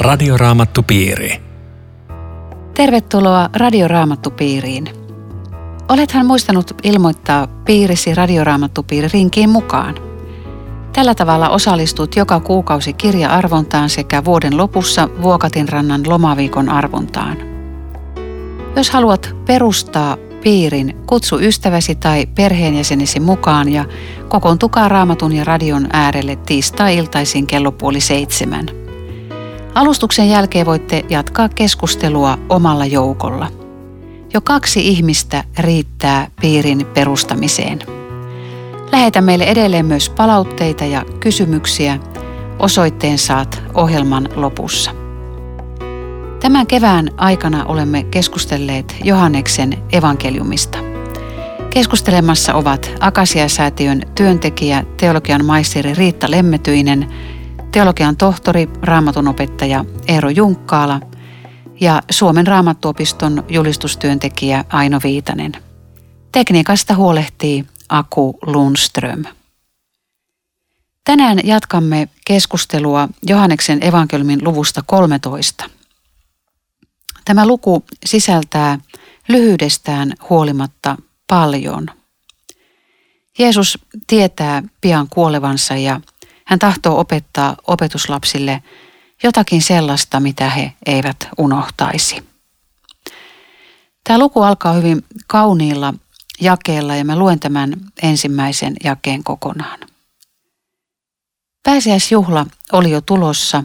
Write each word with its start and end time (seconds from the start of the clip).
Radioraamattupiiri. 0.00 1.42
Tervetuloa 2.74 3.50
Radioraamattupiiriin. 3.56 4.84
Olethan 5.88 6.26
muistanut 6.26 6.72
ilmoittaa 6.82 7.46
piirisi 7.46 8.14
Radioraamattupiiri 8.14 9.08
rinkiin 9.12 9.50
mukaan. 9.50 9.94
Tällä 10.92 11.14
tavalla 11.14 11.48
osallistut 11.48 12.16
joka 12.16 12.40
kuukausi 12.40 12.92
kirja-arvontaan 12.92 13.90
sekä 13.90 14.24
vuoden 14.24 14.56
lopussa 14.56 15.08
Vuokatinrannan 15.22 16.02
lomaviikon 16.08 16.68
arvontaan. 16.68 17.36
Jos 18.76 18.90
haluat 18.90 19.36
perustaa 19.46 20.16
piirin, 20.42 20.96
kutsu 21.06 21.40
ystäväsi 21.40 21.94
tai 21.94 22.26
perheenjäsenesi 22.26 23.20
mukaan 23.20 23.72
ja 23.72 23.84
kokoontukaa 24.28 24.88
raamatun 24.88 25.32
ja 25.32 25.44
radion 25.44 25.88
äärelle 25.92 26.36
tiistai-iltaisin 26.36 27.46
kello 27.46 27.72
puoli 27.72 28.00
seitsemän. 28.00 28.79
Alustuksen 29.74 30.28
jälkeen 30.28 30.66
voitte 30.66 31.04
jatkaa 31.08 31.48
keskustelua 31.48 32.38
omalla 32.48 32.86
joukolla. 32.86 33.48
Jo 34.34 34.40
kaksi 34.40 34.88
ihmistä 34.88 35.44
riittää 35.58 36.28
piirin 36.40 36.86
perustamiseen. 36.86 37.78
Lähetä 38.92 39.20
meille 39.20 39.44
edelleen 39.44 39.86
myös 39.86 40.10
palautteita 40.10 40.84
ja 40.84 41.04
kysymyksiä. 41.20 41.98
Osoitteen 42.58 43.18
saat 43.18 43.62
ohjelman 43.74 44.28
lopussa. 44.36 44.90
Tämän 46.40 46.66
kevään 46.66 47.10
aikana 47.16 47.64
olemme 47.64 48.02
keskustelleet 48.02 48.96
Johanneksen 49.04 49.82
evankeliumista. 49.92 50.78
Keskustelemassa 51.70 52.54
ovat 52.54 52.90
Akasia-säätiön 53.00 54.02
työntekijä, 54.14 54.84
teologian 54.96 55.44
maisteri 55.44 55.94
Riitta 55.94 56.30
Lemmetyinen, 56.30 57.08
teologian 57.72 58.16
tohtori, 58.16 58.68
raamatunopettaja 58.82 59.84
Eero 60.08 60.30
Junkkaala 60.30 61.00
ja 61.80 62.02
Suomen 62.10 62.46
raamattuopiston 62.46 63.44
julistustyöntekijä 63.48 64.64
Aino 64.68 65.00
Viitanen. 65.04 65.52
Tekniikasta 66.32 66.94
huolehtii 66.94 67.64
Aku 67.88 68.38
Lundström. 68.46 69.24
Tänään 71.04 71.38
jatkamme 71.44 72.08
keskustelua 72.26 73.08
Johanneksen 73.26 73.86
evankeliumin 73.86 74.44
luvusta 74.44 74.82
13. 74.86 75.70
Tämä 77.24 77.46
luku 77.46 77.84
sisältää 78.04 78.78
lyhyydestään 79.28 80.12
huolimatta 80.30 80.96
paljon. 81.26 81.86
Jeesus 83.38 83.78
tietää 84.06 84.62
pian 84.80 85.06
kuolevansa 85.10 85.76
ja 85.76 86.00
hän 86.50 86.58
tahtoo 86.58 87.00
opettaa 87.00 87.56
opetuslapsille 87.66 88.62
jotakin 89.22 89.62
sellaista, 89.62 90.20
mitä 90.20 90.50
he 90.50 90.72
eivät 90.86 91.28
unohtaisi. 91.38 92.24
Tämä 94.04 94.18
luku 94.18 94.42
alkaa 94.42 94.72
hyvin 94.72 95.04
kauniilla 95.26 95.94
jakeella 96.40 96.94
ja 96.96 97.04
mä 97.04 97.16
luen 97.16 97.40
tämän 97.40 97.76
ensimmäisen 98.02 98.74
jakeen 98.84 99.24
kokonaan. 99.24 99.78
Pääsiäisjuhla 101.62 102.46
oli 102.72 102.90
jo 102.90 103.00
tulossa 103.00 103.64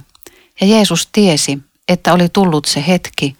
ja 0.61 0.67
Jeesus 0.67 1.09
tiesi, 1.11 1.59
että 1.87 2.13
oli 2.13 2.29
tullut 2.29 2.65
se 2.65 2.87
hetki, 2.87 3.35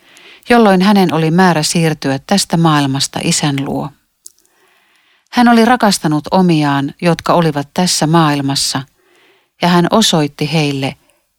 jolloin 0.50 0.82
hänen 0.82 1.14
oli 1.14 1.32
määrä 1.32 1.64
siirtyä 1.64 2.20
tästä 2.28 2.58
maailmasta 2.58 3.20
isän 3.24 3.66
luo. 3.66 3.90
Hän 5.32 5.48
oli 5.48 5.66
rakastanut 5.66 6.24
omiaan, 6.32 6.94
jotka 7.02 7.34
olivat 7.34 7.70
tässä 7.74 8.08
maailmassa, 8.08 8.82
ja 9.66 9.70
hän 9.70 9.88
osoitti 9.92 10.54
heille 10.54 10.96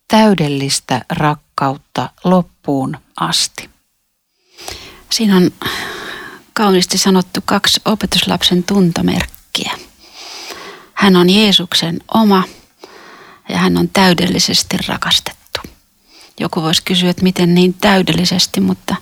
täydellistä 0.08 1.04
rakkautta 1.10 2.10
loppuun 2.24 2.96
asti. 3.20 3.70
Siinä 5.10 5.36
on 5.36 5.50
kauniisti 6.52 6.98
sanottu 6.98 7.40
kaksi 7.44 7.80
opetuslapsen 7.84 8.62
tuntomerkkiä. 8.62 9.72
Hän 10.94 11.16
on 11.16 11.30
Jeesuksen 11.30 11.98
oma 12.14 12.42
ja 13.48 13.58
hän 13.58 13.76
on 13.76 13.88
täydellisesti 13.88 14.76
rakastettu. 14.88 15.60
Joku 16.40 16.62
voisi 16.62 16.82
kysyä, 16.82 17.10
että 17.10 17.22
miten 17.22 17.54
niin 17.54 17.74
täydellisesti, 17.74 18.60
mutta 18.60 18.96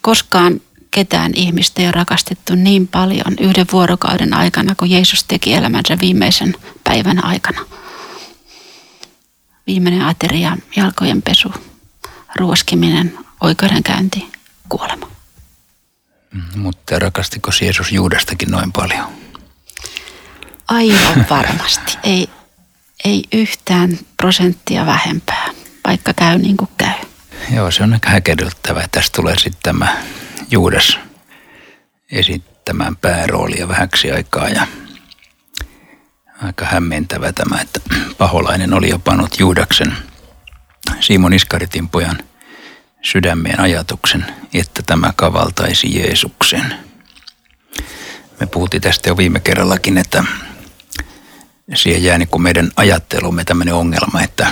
koskaan 0.00 0.60
ketään 0.90 1.32
ihmistä 1.34 1.82
ei 1.82 1.86
ole 1.86 1.92
rakastettu 1.92 2.54
niin 2.54 2.88
paljon 2.88 3.34
yhden 3.40 3.66
vuorokauden 3.72 4.34
aikana, 4.34 4.74
kuin 4.74 4.90
Jeesus 4.90 5.24
teki 5.24 5.54
elämänsä 5.54 5.98
viimeisen 6.00 6.54
päivän 6.84 7.24
aikana. 7.24 7.60
Viimeinen 9.66 10.02
ateria, 10.02 10.56
jalkojen 10.76 11.22
pesu, 11.22 11.54
ruoskiminen, 12.36 13.18
oikeudenkäynti, 13.40 14.32
kuolema. 14.68 15.10
Mm, 16.34 16.60
mutta 16.60 16.98
rakastiko 16.98 17.50
Jeesus 17.60 17.92
Juudastakin 17.92 18.50
noin 18.50 18.72
paljon? 18.72 19.06
Aivan 20.68 21.26
varmasti. 21.30 21.98
Ei, 22.02 22.28
ei 23.04 23.24
yhtään 23.32 23.98
prosenttia 24.16 24.86
vähempää, 24.86 25.48
vaikka 25.86 26.12
käy 26.14 26.38
niin 26.38 26.56
kuin 26.56 26.70
käy. 26.76 26.94
Joo, 27.54 27.70
se 27.70 27.82
on 27.82 27.92
aika 27.92 28.10
häkellyttävää. 28.10 28.88
Tästä 28.92 29.16
tulee 29.16 29.38
sitten 29.38 29.60
tämä 29.62 29.96
Juudas 30.50 30.98
esittämään 32.12 32.96
pääroolia 32.96 33.68
vähäksi 33.68 34.12
aikaa 34.12 34.48
ja 34.48 34.66
aika 36.42 36.64
hämmentävä 36.64 37.32
tämä, 37.32 37.60
että 37.60 37.80
paholainen 38.18 38.74
oli 38.74 38.88
jo 38.88 38.98
pannut 38.98 39.40
Juudaksen 39.40 39.96
Simon 41.00 41.32
Iskaritin 41.32 41.88
pojan 41.88 42.18
sydämeen 43.02 43.60
ajatuksen, 43.60 44.26
että 44.54 44.82
tämä 44.86 45.12
kavaltaisi 45.16 45.98
Jeesuksen. 45.98 46.74
Me 48.40 48.46
puhuttiin 48.46 48.80
tästä 48.80 49.08
jo 49.08 49.16
viime 49.16 49.40
kerrallakin, 49.40 49.98
että 49.98 50.24
siihen 51.74 52.04
jää 52.04 52.18
niin 52.18 52.28
kuin 52.28 52.42
meidän 52.42 52.70
ajattelumme 52.76 53.44
tämmöinen 53.44 53.74
ongelma, 53.74 54.22
että 54.22 54.46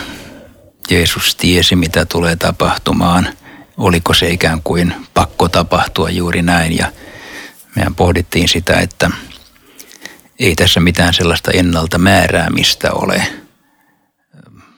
Jeesus 0.91 1.37
tiesi, 1.37 1.77
mitä 1.77 2.05
tulee 2.05 2.37
tapahtumaan. 2.37 3.29
Oliko 3.79 4.15
se 4.15 4.31
ikään 4.31 4.63
kuin 4.63 4.95
pakko 5.15 5.49
tapahtua 5.49 6.11
juuri 6.11 6.43
näin 6.43 6.77
ja 6.77 6.93
mehän 7.77 7.95
pohdittiin 7.95 8.49
sitä, 8.49 8.75
että 8.75 9.11
ei 10.39 10.55
tässä 10.55 10.81
mitään 10.81 11.15
sellaista 11.15 11.51
ennalta 11.51 11.99
määräämistä 11.99 12.93
ole. 12.93 13.23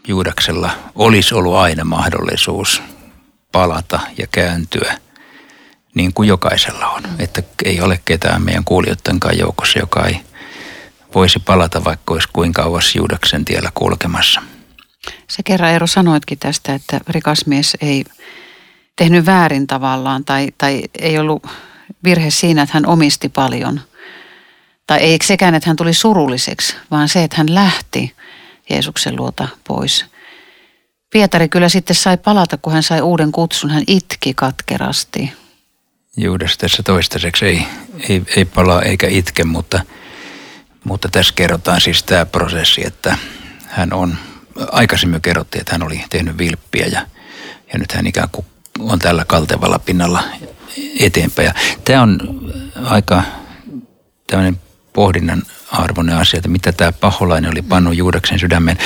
Juudaksella 0.09 0.71
olisi 0.95 1.35
ollut 1.35 1.55
aina 1.55 1.85
mahdollisuus 1.85 2.83
palata 3.53 4.01
ja 4.19 4.27
kääntyä 4.27 4.99
niin 5.95 6.13
kuin 6.15 6.29
jokaisella 6.29 6.87
on. 6.87 7.03
Että 7.19 7.43
ei 7.65 7.81
ole 7.81 8.01
ketään 8.05 8.43
meidän 8.43 8.65
kuulijoidenkaan 8.65 9.39
joukossa, 9.39 9.79
joka 9.79 10.07
ei 10.07 10.21
voisi 11.15 11.39
palata, 11.39 11.85
vaikka 11.85 12.15
olisi 12.15 12.29
kuinka 12.33 12.63
kauas 12.63 12.95
Juudaksen 12.95 13.45
tiellä 13.45 13.71
kulkemassa. 13.75 14.43
Se 15.29 15.43
kerran 15.43 15.71
Eero 15.71 15.87
sanoitkin 15.87 16.39
tästä, 16.39 16.75
että 16.75 17.01
rikas 17.09 17.47
mies 17.47 17.77
ei 17.81 18.05
tehnyt 19.01 19.27
väärin 19.27 19.67
tavallaan 19.67 20.25
tai, 20.25 20.49
tai 20.59 20.83
ei 20.99 21.19
ollut 21.19 21.47
virhe 22.05 22.31
siinä, 22.31 22.63
että 22.63 22.75
hän 22.75 22.87
omisti 22.87 23.29
paljon. 23.29 23.81
Tai 24.87 24.99
ei 24.99 25.19
sekään, 25.25 25.55
että 25.55 25.71
hän 25.71 25.77
tuli 25.77 25.95
surulliseksi, 25.95 26.77
vaan 26.91 27.09
se, 27.09 27.25
että 27.25 27.37
hän 27.37 27.55
lähti 27.55 28.15
Jeesuksen 28.71 29.17
luota 29.17 29.49
pois. 29.69 30.05
Pietari 31.13 31.49
kyllä 31.49 31.69
sitten 31.69 31.97
sai 31.97 32.17
palata, 32.17 32.59
kun 32.59 32.73
hän 32.73 32.83
sai 32.83 33.01
uuden 33.01 33.33
kutsun. 33.33 33.71
Hän 33.71 33.85
itki 33.87 34.35
katkerasti. 34.35 35.33
Juudas 36.17 36.59
tässä 36.59 36.83
toistaiseksi 36.83 37.47
ei, 37.47 37.67
ei, 38.09 38.23
ei 38.37 38.45
palaa 38.45 38.83
eikä 38.83 39.07
itke, 39.09 39.45
mutta– 39.45 39.81
mutta 40.85 41.09
tässä 41.09 41.35
kerrotaan 41.37 41.81
siis 41.81 42.03
tämä 42.03 42.27
prosessi, 42.27 42.87
että 42.87 43.17
hän 43.67 43.93
on, 43.93 44.17
aikaisemmin 44.73 45.21
kerrottiin, 45.21 45.61
että 45.61 45.73
hän 45.73 45.83
oli 45.83 46.05
tehnyt 46.11 46.39
vilppiä 46.39 46.87
ja, 46.87 47.07
ja 47.73 47.79
nyt 47.79 47.93
hän 47.93 48.07
ikään 48.07 48.29
kuin 48.33 48.47
on 48.81 48.99
tällä 48.99 49.25
kaltevalla 49.25 49.79
pinnalla 49.79 50.23
eteenpäin. 51.01 51.47
Ja 51.47 51.55
tämä 51.85 52.03
on 52.03 52.19
aika 52.85 53.23
tämmöinen 54.27 54.61
pohdinnan 54.93 55.43
arvoinen 55.73 56.17
asia, 56.17 56.39
että 56.39 56.49
mitä 56.49 56.73
tämä 56.73 56.93
paholainen 56.93 57.51
oli 57.51 57.63
pannut 57.63 57.97
Juudaksen 57.97 58.39
sydämeen. 58.39 58.79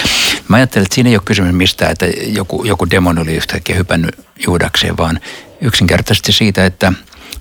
Mä 0.48 0.56
ajattelen, 0.56 0.84
että 0.84 0.94
siinä 0.94 1.10
ei 1.10 1.16
ole 1.16 1.22
kysymys 1.24 1.52
mistään, 1.52 1.92
että 1.92 2.06
joku, 2.26 2.64
joku 2.64 2.90
demon 2.90 3.18
oli 3.18 3.36
yhtäkkiä 3.36 3.76
hypännyt 3.76 4.26
Juudakseen, 4.46 4.96
vaan 4.96 5.20
yksinkertaisesti 5.60 6.32
siitä, 6.32 6.66
että 6.66 6.92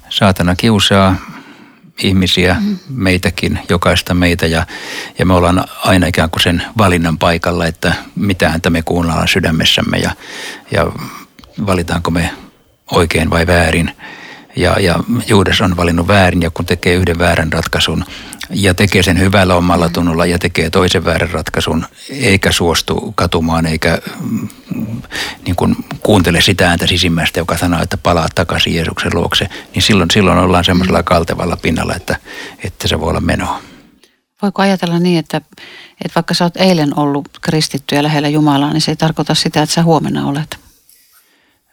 saatana 0.09 0.55
kiusaa 0.55 1.15
ihmisiä, 1.97 2.55
mm. 2.59 2.77
meitäkin, 2.89 3.59
jokaista 3.69 4.13
meitä 4.13 4.45
ja, 4.45 4.65
ja 5.19 5.25
me 5.25 5.33
ollaan 5.33 5.65
aina 5.83 6.07
ikään 6.07 6.29
kuin 6.29 6.43
sen 6.43 6.63
valinnan 6.77 7.17
paikalla, 7.17 7.65
että 7.65 7.93
mitä 8.15 8.49
häntä 8.49 8.69
me 8.69 8.81
kuunnellaan 8.81 9.27
sydämessämme 9.27 9.97
ja, 9.97 10.11
ja 10.71 10.91
valitaanko 11.65 12.11
me 12.11 12.29
oikein 12.95 13.29
vai 13.29 13.47
väärin. 13.47 13.91
Ja, 14.55 14.79
ja 14.79 14.95
Juudas 15.27 15.61
on 15.61 15.77
valinnut 15.77 16.07
väärin 16.07 16.41
ja 16.41 16.49
kun 16.49 16.65
tekee 16.65 16.93
yhden 16.93 17.19
väärän 17.19 17.53
ratkaisun, 17.53 18.05
ja 18.49 18.73
tekee 18.73 19.03
sen 19.03 19.19
hyvällä 19.19 19.55
omalla 19.55 19.89
tunnolla 19.89 20.25
ja 20.25 20.39
tekee 20.39 20.69
toisen 20.69 21.05
väärän 21.05 21.31
ratkaisun, 21.31 21.85
eikä 22.09 22.51
suostu 22.51 23.13
katumaan, 23.15 23.65
eikä 23.65 23.97
mm, 24.19 24.47
niin 25.45 25.55
kuin 25.55 25.75
kuuntele 25.99 26.41
sitä 26.41 26.69
ääntä 26.69 26.87
sisimmästä, 26.87 27.39
joka 27.39 27.57
sanoo, 27.57 27.81
että 27.81 27.97
palaa 27.97 28.27
takaisin 28.35 28.75
Jeesuksen 28.75 29.11
luokse, 29.13 29.49
niin 29.75 29.83
silloin, 29.83 30.11
silloin 30.11 30.37
ollaan 30.37 30.63
semmoisella 30.63 30.99
mm. 30.99 31.05
kaltevalla 31.05 31.57
pinnalla, 31.57 31.95
että, 31.95 32.15
että 32.63 32.87
se 32.87 32.99
voi 32.99 33.09
olla 33.09 33.21
menoa. 33.21 33.61
Voiko 34.41 34.61
ajatella 34.61 34.99
niin, 34.99 35.19
että, 35.19 35.37
että 36.05 36.15
vaikka 36.15 36.33
sä 36.33 36.43
oot 36.43 36.57
eilen 36.57 36.99
ollut 36.99 37.29
kristitty 37.41 37.95
ja 37.95 38.03
lähellä 38.03 38.29
Jumalaa, 38.29 38.73
niin 38.73 38.81
se 38.81 38.91
ei 38.91 38.95
tarkoita 38.95 39.35
sitä, 39.35 39.61
että 39.61 39.75
sä 39.75 39.83
huomenna 39.83 40.27
olet? 40.27 40.57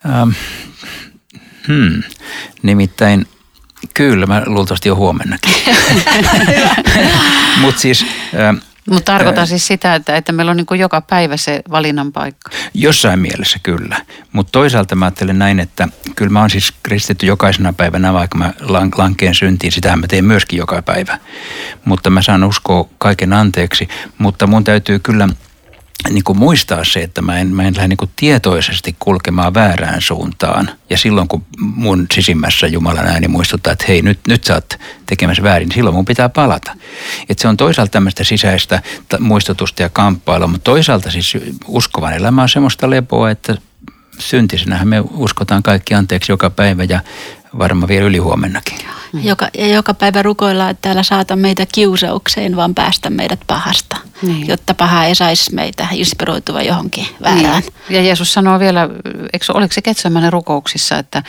Ähm, 0.06 0.30
hmm. 1.70 2.02
Nimittäin 2.62 3.26
Kyllä, 3.94 4.26
mä 4.26 4.42
luultavasti 4.46 4.88
jo 4.88 4.96
huomennakin. 4.96 5.54
Mutta 7.60 7.80
siis... 7.80 8.06
Mutta 8.90 9.12
tarkoitan 9.12 9.46
siis 9.46 9.66
sitä, 9.66 9.94
että, 9.94 10.16
että 10.16 10.32
meillä 10.32 10.50
on 10.50 10.56
niin 10.56 10.80
joka 10.80 11.00
päivä 11.00 11.36
se 11.36 11.62
valinnan 11.70 12.12
paikka. 12.12 12.50
Jossain 12.74 13.18
mielessä 13.18 13.58
kyllä. 13.62 13.96
Mutta 14.32 14.52
toisaalta 14.52 14.94
mä 14.94 15.04
ajattelen 15.04 15.38
näin, 15.38 15.60
että 15.60 15.88
kyllä 16.16 16.30
mä 16.30 16.40
oon 16.40 16.50
siis 16.50 16.72
kristitty 16.82 17.26
jokaisena 17.26 17.72
päivänä, 17.72 18.12
vaikka 18.12 18.38
mä 18.38 18.52
lankeen 18.96 19.34
syntiin. 19.34 19.72
Sitähän 19.72 20.00
mä 20.00 20.06
teen 20.06 20.24
myöskin 20.24 20.58
joka 20.58 20.82
päivä. 20.82 21.18
Mutta 21.84 22.10
mä 22.10 22.22
saan 22.22 22.44
uskoa 22.44 22.88
kaiken 22.98 23.32
anteeksi. 23.32 23.88
Mutta 24.18 24.46
mun 24.46 24.64
täytyy 24.64 24.98
kyllä 24.98 25.28
niin 26.08 26.24
kuin 26.24 26.38
muistaa 26.38 26.84
se, 26.84 27.00
että 27.00 27.22
mä 27.22 27.38
en, 27.38 27.48
mä 27.48 27.62
en 27.62 27.74
lähde 27.76 27.88
niin 27.88 27.96
kuin 27.96 28.10
tietoisesti 28.16 28.96
kulkemaan 28.98 29.54
väärään 29.54 30.00
suuntaan. 30.02 30.70
Ja 30.90 30.98
silloin 30.98 31.28
kun 31.28 31.44
mun 31.58 32.06
sisimmässä 32.14 32.66
Jumalan 32.66 33.06
ääni 33.06 33.28
muistuttaa, 33.28 33.72
että 33.72 33.84
hei 33.88 34.02
nyt, 34.02 34.18
nyt 34.28 34.44
sä 34.44 34.54
oot 34.54 34.78
tekemässä 35.06 35.42
väärin, 35.42 35.68
niin 35.68 35.74
silloin 35.74 35.96
mun 35.96 36.04
pitää 36.04 36.28
palata. 36.28 36.76
Että 37.28 37.42
se 37.42 37.48
on 37.48 37.56
toisaalta 37.56 37.90
tämmöistä 37.90 38.24
sisäistä 38.24 38.82
muistutusta 39.18 39.82
ja 39.82 39.88
kamppailua, 39.88 40.46
mutta 40.46 40.64
toisaalta 40.64 41.10
siis 41.10 41.36
uskovan 41.66 42.14
elämä 42.14 42.42
on 42.42 42.48
semmoista 42.48 42.90
lepoa, 42.90 43.30
että 43.30 43.56
syntisenähän 44.18 44.88
me 44.88 45.00
uskotaan 45.00 45.62
kaikki 45.62 45.94
anteeksi 45.94 46.32
joka 46.32 46.50
päivä 46.50 46.84
ja 46.84 47.00
varmaan 47.58 47.88
vielä 47.88 48.06
ylihuomennakin. 48.06 48.78
Joka, 49.22 49.48
ja 49.58 49.66
joka 49.66 49.94
päivä 49.94 50.22
rukoillaan, 50.22 50.70
että 50.70 50.82
täällä 50.82 51.02
saata 51.02 51.36
meitä 51.36 51.66
kiusaukseen, 51.74 52.56
vaan 52.56 52.74
päästä 52.74 53.10
meidät 53.10 53.40
pahasta, 53.46 53.96
niin. 54.22 54.48
jotta 54.48 54.74
paha 54.74 55.04
ei 55.04 55.14
saisi 55.14 55.54
meitä 55.54 55.88
inspiroitua 55.92 56.62
johonkin 56.62 57.06
väärään. 57.22 57.62
Niin. 57.62 57.96
Ja 57.96 58.02
Jeesus 58.02 58.32
sanoo 58.32 58.58
vielä, 58.58 58.88
eikö, 59.32 59.52
oliko 59.54 59.74
se 59.74 59.82
Ketsämänen 59.82 60.32
rukouksissa, 60.32 60.98
että, 60.98 61.22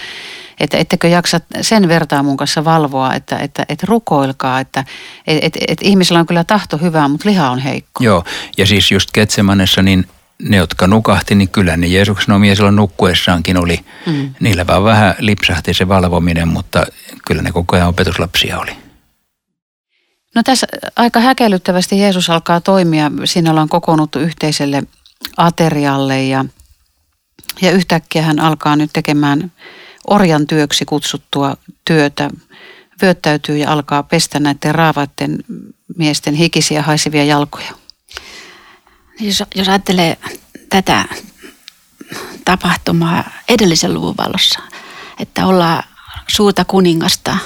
että 0.59 0.77
ettekö 0.77 1.07
jaksa 1.07 1.39
sen 1.61 1.87
vertaa 1.87 2.23
mun 2.23 2.37
kanssa 2.37 2.65
valvoa, 2.65 3.13
että, 3.13 3.37
että, 3.37 3.65
että 3.69 3.85
rukoilkaa, 3.89 4.59
että 4.59 4.85
että, 5.27 5.45
että, 5.45 5.59
että 5.67 5.85
ihmisellä 5.87 6.19
on 6.19 6.27
kyllä 6.27 6.43
tahto 6.43 6.77
hyvää, 6.77 7.07
mutta 7.07 7.29
liha 7.29 7.49
on 7.49 7.59
heikko. 7.59 8.03
Joo, 8.03 8.23
ja 8.57 8.65
siis 8.65 8.91
just 8.91 9.09
Ketsämanessa 9.13 9.81
niin 9.81 10.05
ne, 10.49 10.57
jotka 10.57 10.87
nukahti, 10.87 11.35
niin 11.35 11.49
kyllä 11.49 11.77
ne 11.77 11.87
Jeesuksen 11.87 12.35
omia 12.35 12.55
silloin 12.55 12.75
nukkuessaankin 12.75 13.57
oli. 13.57 13.79
Mm. 14.05 14.33
Niillä 14.39 14.67
vaan 14.67 14.83
vähän 14.83 15.15
lipsahti 15.19 15.73
se 15.73 15.87
valvominen, 15.87 16.47
mutta 16.47 16.85
kyllä 17.25 17.41
ne 17.41 17.51
koko 17.51 17.75
ajan 17.75 17.87
opetuslapsia 17.87 18.59
oli. 18.59 18.71
No 20.35 20.43
tässä 20.43 20.67
aika 20.95 21.19
häkellyttävästi 21.19 21.99
Jeesus 21.99 22.29
alkaa 22.29 22.61
toimia. 22.61 23.11
Siinä 23.25 23.51
ollaan 23.51 23.69
kokoonnuttu 23.69 24.19
yhteiselle 24.19 24.83
aterialle 25.37 26.23
ja, 26.23 26.45
ja 27.61 27.71
yhtäkkiä 27.71 28.21
hän 28.21 28.39
alkaa 28.39 28.75
nyt 28.75 28.89
tekemään 28.93 29.51
orjan 30.07 30.47
työksi 30.47 30.85
kutsuttua 30.85 31.57
työtä. 31.85 32.29
Vyöttäytyy 33.01 33.57
ja 33.57 33.71
alkaa 33.71 34.03
pestä 34.03 34.39
näiden 34.39 34.75
raavaiden 34.75 35.43
miesten 35.97 36.35
hikisiä 36.35 36.81
haisivia 36.81 37.23
jalkoja. 37.23 37.80
Jos, 39.21 39.43
jos 39.55 39.69
ajattelee 39.69 40.17
tätä 40.69 41.05
tapahtumaa 42.45 43.23
edellisen 43.49 43.93
luvun 43.93 44.17
valossa, 44.17 44.59
että 45.19 45.45
ollaan 45.45 45.83
suurta 46.27 46.65
kuningasta 46.65 47.37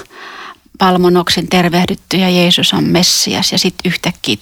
palmonoksin 0.78 1.48
tervehdytty 1.48 2.16
ja 2.16 2.30
Jeesus 2.30 2.72
on 2.72 2.84
Messias 2.84 3.52
ja 3.52 3.58
sitten 3.58 3.90
yhtäkkiä 3.90 4.36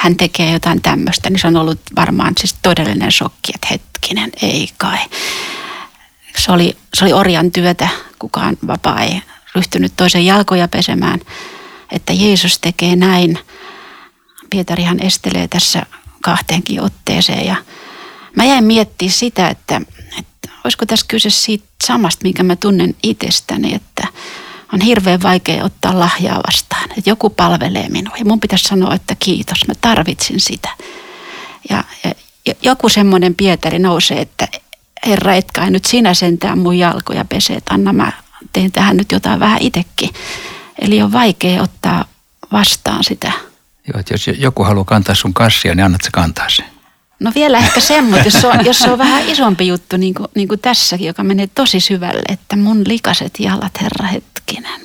hän 0.00 0.16
tekee 0.16 0.52
jotain 0.52 0.82
tämmöistä, 0.82 1.30
niin 1.30 1.38
se 1.38 1.46
on 1.46 1.56
ollut 1.56 1.80
varmaan 1.96 2.32
siis 2.40 2.56
todellinen 2.62 3.12
shokki, 3.12 3.52
että 3.54 3.66
hetkinen, 3.70 4.32
ei 4.42 4.68
kai. 4.78 4.98
Se 6.36 6.52
oli, 6.52 6.76
se 6.94 7.04
oli 7.04 7.12
orjan 7.12 7.50
työtä, 7.50 7.88
kukaan 8.18 8.56
vapaa 8.66 9.00
ei 9.00 9.22
ryhtynyt 9.54 9.92
toisen 9.96 10.26
jalkoja 10.26 10.68
pesemään, 10.68 11.20
että 11.92 12.12
Jeesus 12.12 12.58
tekee 12.58 12.96
näin. 12.96 13.38
Pietarihan 14.50 15.00
estelee 15.00 15.48
tässä 15.48 15.86
kahteenkin 16.22 16.80
otteeseen. 16.80 17.46
Ja 17.46 17.56
mä 18.36 18.44
jäin 18.44 18.64
miettimään 18.64 19.12
sitä, 19.12 19.48
että, 19.48 19.80
että 20.18 20.48
olisiko 20.64 20.86
tässä 20.86 21.06
kyse 21.08 21.30
siitä 21.30 21.64
samasta, 21.84 22.22
minkä 22.22 22.42
mä 22.42 22.56
tunnen 22.56 22.94
itsestäni, 23.02 23.74
että 23.74 24.08
on 24.72 24.80
hirveän 24.80 25.22
vaikea 25.22 25.64
ottaa 25.64 25.98
lahjaa 25.98 26.40
vastaan. 26.46 26.90
Että 26.98 27.10
joku 27.10 27.30
palvelee 27.30 27.88
minua 27.88 28.16
ja 28.18 28.24
mun 28.24 28.40
pitäisi 28.40 28.64
sanoa, 28.64 28.94
että 28.94 29.16
kiitos, 29.18 29.58
mä 29.68 29.74
tarvitsin 29.80 30.40
sitä. 30.40 30.68
Ja, 31.70 31.84
ja 32.46 32.54
joku 32.62 32.88
semmoinen 32.88 33.34
Pietari 33.34 33.78
nousee, 33.78 34.20
että 34.20 34.48
Herra, 35.06 35.34
etkä 35.34 35.70
nyt 35.70 35.84
sinä 35.84 36.14
sentään 36.14 36.58
mun 36.58 36.78
jalkoja 36.78 37.24
pesee, 37.24 37.56
että 37.56 37.74
anna 37.74 37.92
mä 37.92 38.12
teen 38.52 38.72
tähän 38.72 38.96
nyt 38.96 39.12
jotain 39.12 39.40
vähän 39.40 39.62
itsekin. 39.62 40.10
Eli 40.78 41.02
on 41.02 41.12
vaikea 41.12 41.62
ottaa 41.62 42.04
vastaan 42.52 43.04
sitä 43.04 43.32
Joo, 43.92 44.00
että 44.00 44.14
jos 44.14 44.26
joku 44.38 44.64
haluaa 44.64 44.84
kantaa 44.84 45.14
sun 45.14 45.34
kassia, 45.34 45.74
niin 45.74 45.84
annat 45.84 46.00
se 46.04 46.10
kantaa 46.12 46.48
sen. 46.48 46.64
No 47.20 47.32
vielä 47.34 47.58
ehkä 47.58 47.80
semmoinen, 47.80 48.24
jos 48.24 48.40
se 48.40 48.46
on, 48.46 48.64
jos 48.66 48.78
se 48.78 48.90
on 48.90 48.98
vähän 48.98 49.28
isompi 49.28 49.66
juttu, 49.66 49.96
niin 49.96 50.14
kuin, 50.14 50.28
niin 50.34 50.48
kuin 50.48 50.60
tässäkin, 50.60 51.06
joka 51.06 51.24
menee 51.24 51.46
tosi 51.54 51.80
syvälle, 51.80 52.22
että 52.28 52.56
mun 52.56 52.82
likaset 52.86 53.40
jalat, 53.40 53.82
herra 53.82 54.06
hetkinen. 54.06 54.80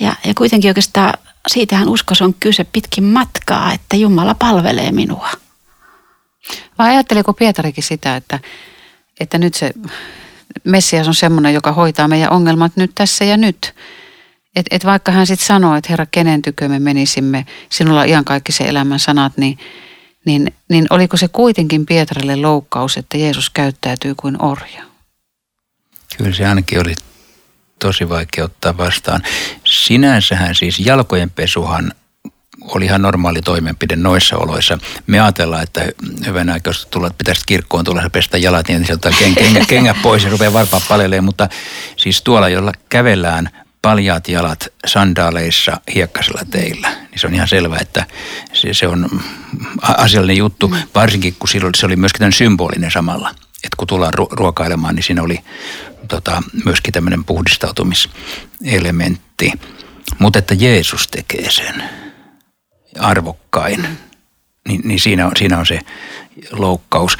Ja, 0.00 0.14
ja 0.24 0.34
kuitenkin 0.34 0.70
oikeastaan 0.70 1.14
siitähän 1.48 1.88
uskos 1.88 2.22
on 2.22 2.34
kyse 2.34 2.64
pitkin 2.64 3.04
matkaa, 3.04 3.72
että 3.72 3.96
Jumala 3.96 4.34
palvelee 4.34 4.92
minua. 4.92 5.30
Vai 6.78 6.90
ajatteliko 6.90 7.32
Pietarikin 7.32 7.84
sitä, 7.84 8.16
että, 8.16 8.40
että 9.20 9.38
nyt 9.38 9.54
se 9.54 9.72
Messias 10.64 11.08
on 11.08 11.14
semmoinen, 11.14 11.54
joka 11.54 11.72
hoitaa 11.72 12.08
meidän 12.08 12.32
ongelmat 12.32 12.72
nyt 12.76 12.90
tässä 12.94 13.24
ja 13.24 13.36
nyt. 13.36 13.74
Et, 14.56 14.66
et 14.70 14.84
vaikka 14.84 15.12
hän 15.12 15.26
sitten 15.26 15.46
sanoo, 15.46 15.76
että 15.76 15.88
Herra, 15.90 16.06
kenen 16.06 16.42
tykö 16.42 16.68
me 16.68 16.78
menisimme, 16.78 17.46
sinulla 17.68 18.00
on 18.00 18.40
se 18.50 18.64
elämän 18.64 18.98
sanat, 18.98 19.36
niin, 19.36 19.58
niin, 20.24 20.54
niin 20.68 20.86
oliko 20.90 21.16
se 21.16 21.28
kuitenkin 21.28 21.86
Pietarille 21.86 22.36
loukkaus, 22.36 22.96
että 22.96 23.18
Jeesus 23.18 23.50
käyttäytyy 23.50 24.14
kuin 24.14 24.42
orja? 24.42 24.84
Kyllä 26.16 26.34
se 26.34 26.46
ainakin 26.46 26.80
oli 26.80 26.94
tosi 27.78 28.08
vaikea 28.08 28.44
ottaa 28.44 28.76
vastaan. 28.76 29.22
Sinänsähän 29.64 30.54
siis 30.54 30.78
jalkojen 30.78 31.30
pesuhan 31.30 31.92
oli 32.60 32.84
ihan 32.84 33.02
normaali 33.02 33.42
toimenpide 33.42 33.96
noissa 33.96 34.36
oloissa. 34.36 34.78
Me 35.06 35.20
ajatellaan, 35.20 35.62
että 35.62 35.80
aikaa, 36.52 36.70
jos 36.70 36.86
tulla, 36.86 37.10
pitäisi 37.18 37.42
kirkkoon 37.46 37.84
tulla 37.84 38.10
pestä 38.12 38.38
jalat, 38.38 38.68
niin 38.68 38.86
sieltä 38.86 39.10
kengä, 39.18 39.64
kengä 39.68 39.94
pois 40.02 40.24
ja 40.24 40.30
rupeaa 40.30 40.52
varpaa 40.52 40.80
palelemaan. 40.88 41.24
Mutta 41.24 41.48
siis 41.96 42.22
tuolla, 42.22 42.48
jolla 42.48 42.72
kävellään 42.88 43.50
paljaat 43.82 44.28
jalat 44.28 44.68
sandaaleissa 44.86 45.80
hiekkaisella 45.94 46.40
teillä, 46.50 46.90
niin 46.90 47.18
se 47.18 47.26
on 47.26 47.34
ihan 47.34 47.48
selvä, 47.48 47.76
että 47.80 48.06
se, 48.52 48.74
se 48.74 48.86
on 48.86 49.20
asiallinen 49.82 50.36
juttu, 50.36 50.68
mm. 50.68 50.76
varsinkin 50.94 51.36
kun 51.38 51.48
silloin 51.48 51.74
se 51.74 51.86
oli 51.86 51.96
myöskin 51.96 52.18
tämän 52.18 52.32
symbolinen 52.32 52.90
samalla. 52.90 53.30
Että 53.64 53.76
kun 53.76 53.88
tullaan 53.88 54.14
ru- 54.14 54.28
ruokailemaan, 54.30 54.94
niin 54.94 55.04
siinä 55.04 55.22
oli 55.22 55.38
tota, 56.08 56.42
myöskin 56.64 56.92
tämmöinen 56.92 57.24
puhdistautumiselementti. 57.24 59.52
Mutta 60.18 60.38
että 60.38 60.54
Jeesus 60.54 61.08
tekee 61.08 61.50
sen 61.50 61.82
arvokkain, 62.98 63.88
niin, 64.68 64.80
niin 64.84 65.00
siinä, 65.00 65.26
on, 65.26 65.32
siinä 65.38 65.58
on 65.58 65.66
se 65.66 65.80
loukkaus. 66.50 67.16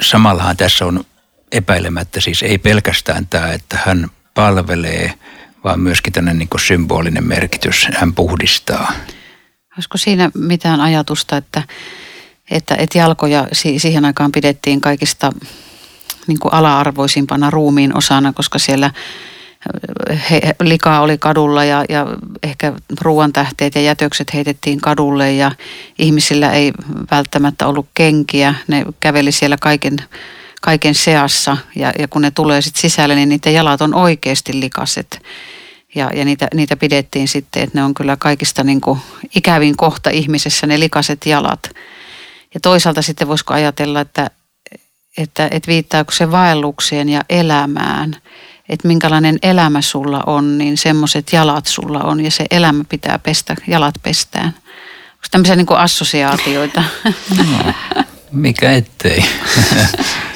Samallahan 0.00 0.56
tässä 0.56 0.86
on 0.86 1.04
epäilemättä 1.52 2.20
siis 2.20 2.42
ei 2.42 2.58
pelkästään 2.58 3.26
tämä, 3.26 3.52
että 3.52 3.78
hän 3.84 4.10
palvelee– 4.34 5.14
vaan 5.64 5.80
myöskin 5.80 6.12
tämmöinen 6.12 6.38
niin 6.38 6.66
symbolinen 6.66 7.26
merkitys. 7.26 7.88
Hän 7.94 8.14
puhdistaa. 8.14 8.92
Olisiko 9.76 9.98
siinä 9.98 10.30
mitään 10.34 10.80
ajatusta, 10.80 11.36
että, 11.36 11.62
että, 12.50 12.74
että 12.74 12.98
jalkoja 12.98 13.48
siihen 13.52 14.04
aikaan 14.04 14.32
pidettiin 14.32 14.80
kaikista 14.80 15.32
niin 16.26 16.38
kuin 16.38 16.54
ala-arvoisimpana 16.54 17.50
ruumiin 17.50 17.96
osana, 17.96 18.32
koska 18.32 18.58
siellä 18.58 18.90
he, 20.30 20.40
likaa 20.62 21.00
oli 21.00 21.18
kadulla 21.18 21.64
ja, 21.64 21.84
ja 21.88 22.06
ehkä 22.42 22.72
ruoantähteet 23.00 23.74
ja 23.74 23.80
jätökset 23.80 24.34
heitettiin 24.34 24.80
kadulle 24.80 25.32
ja 25.32 25.52
ihmisillä 25.98 26.52
ei 26.52 26.72
välttämättä 27.10 27.66
ollut 27.66 27.86
kenkiä. 27.94 28.54
Ne 28.68 28.84
käveli 29.00 29.32
siellä 29.32 29.56
kaiken, 29.60 29.96
kaiken 30.60 30.94
seassa 30.94 31.56
ja, 31.76 31.92
ja 31.98 32.08
kun 32.08 32.22
ne 32.22 32.30
tulee 32.30 32.62
sitten 32.62 32.80
sisälle, 32.80 33.14
niin 33.14 33.28
niiden 33.28 33.54
jalat 33.54 33.80
on 33.80 33.94
oikeasti 33.94 34.60
likaset. 34.60 35.22
Ja, 35.94 36.10
ja 36.14 36.24
niitä, 36.24 36.48
niitä 36.54 36.76
pidettiin 36.76 37.28
sitten, 37.28 37.62
että 37.62 37.78
ne 37.78 37.84
on 37.84 37.94
kyllä 37.94 38.16
kaikista 38.16 38.64
niin 38.64 38.80
kuin 38.80 39.00
ikävin 39.34 39.76
kohta 39.76 40.10
ihmisessä, 40.10 40.66
ne 40.66 40.80
likaset 40.80 41.26
jalat. 41.26 41.70
Ja 42.54 42.60
toisaalta 42.60 43.02
sitten 43.02 43.28
voisiko 43.28 43.54
ajatella, 43.54 44.00
että, 44.00 44.30
että, 45.18 45.48
että 45.50 45.68
viittaako 45.68 46.12
se 46.12 46.30
vaellukseen 46.30 47.08
ja 47.08 47.20
elämään, 47.28 48.16
että 48.68 48.88
minkälainen 48.88 49.38
elämä 49.42 49.82
sulla 49.82 50.22
on, 50.26 50.58
niin 50.58 50.78
semmoiset 50.78 51.32
jalat 51.32 51.66
sulla 51.66 51.98
on 51.98 52.24
ja 52.24 52.30
se 52.30 52.46
elämä 52.50 52.84
pitää 52.88 53.18
pestä, 53.18 53.56
jalat 53.66 53.94
pestään. 54.02 54.46
Onko 54.46 55.26
tämmöisiä 55.30 55.56
niin 55.56 55.66
kuin 55.66 55.80
assosiaatioita? 55.80 56.84
No, 57.38 57.72
mikä 58.32 58.72
ettei. 58.72 59.24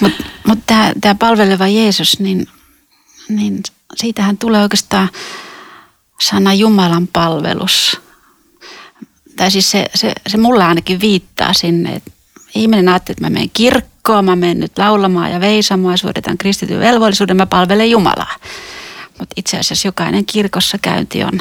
Mutta 0.01 0.25
mut 0.49 0.59
tämä 1.01 1.15
palveleva 1.19 1.69
Jeesus, 1.69 2.21
niin, 2.21 2.49
niin 3.29 3.63
siitähän 3.97 4.39
tulee 4.39 4.63
oikeastaan 4.63 5.09
sana 6.21 6.55
Jumalan 6.55 7.09
palvelus. 7.09 8.01
Tai 9.37 9.51
siis 9.51 9.71
se, 9.71 9.87
se, 9.95 10.13
se 10.27 10.37
mulla 10.37 10.69
ainakin 10.69 11.01
viittaa 11.01 11.53
sinne, 11.53 11.95
että 11.95 12.11
ihminen 12.55 12.89
ajattelee, 12.89 13.15
että 13.15 13.25
mä 13.25 13.31
menen 13.31 13.51
kirkkoon, 13.55 14.25
mä 14.25 14.37
menen 14.37 14.61
nyt 14.61 14.79
laulamaan 14.79 15.33
ja 15.33 15.41
veisamaan 15.41 15.93
ja 15.93 15.99
suoritan 15.99 16.39
kristityn 16.39 16.81
velvollisuuden, 16.81 17.37
mä 17.37 17.47
palvelen 17.47 17.91
Jumalaa. 17.91 18.37
Mutta 19.19 19.35
itse 19.37 19.59
asiassa 19.59 19.89
jokainen 19.89 20.27
kirkossa 20.27 20.79
käynti 20.83 21.25
on 21.25 21.41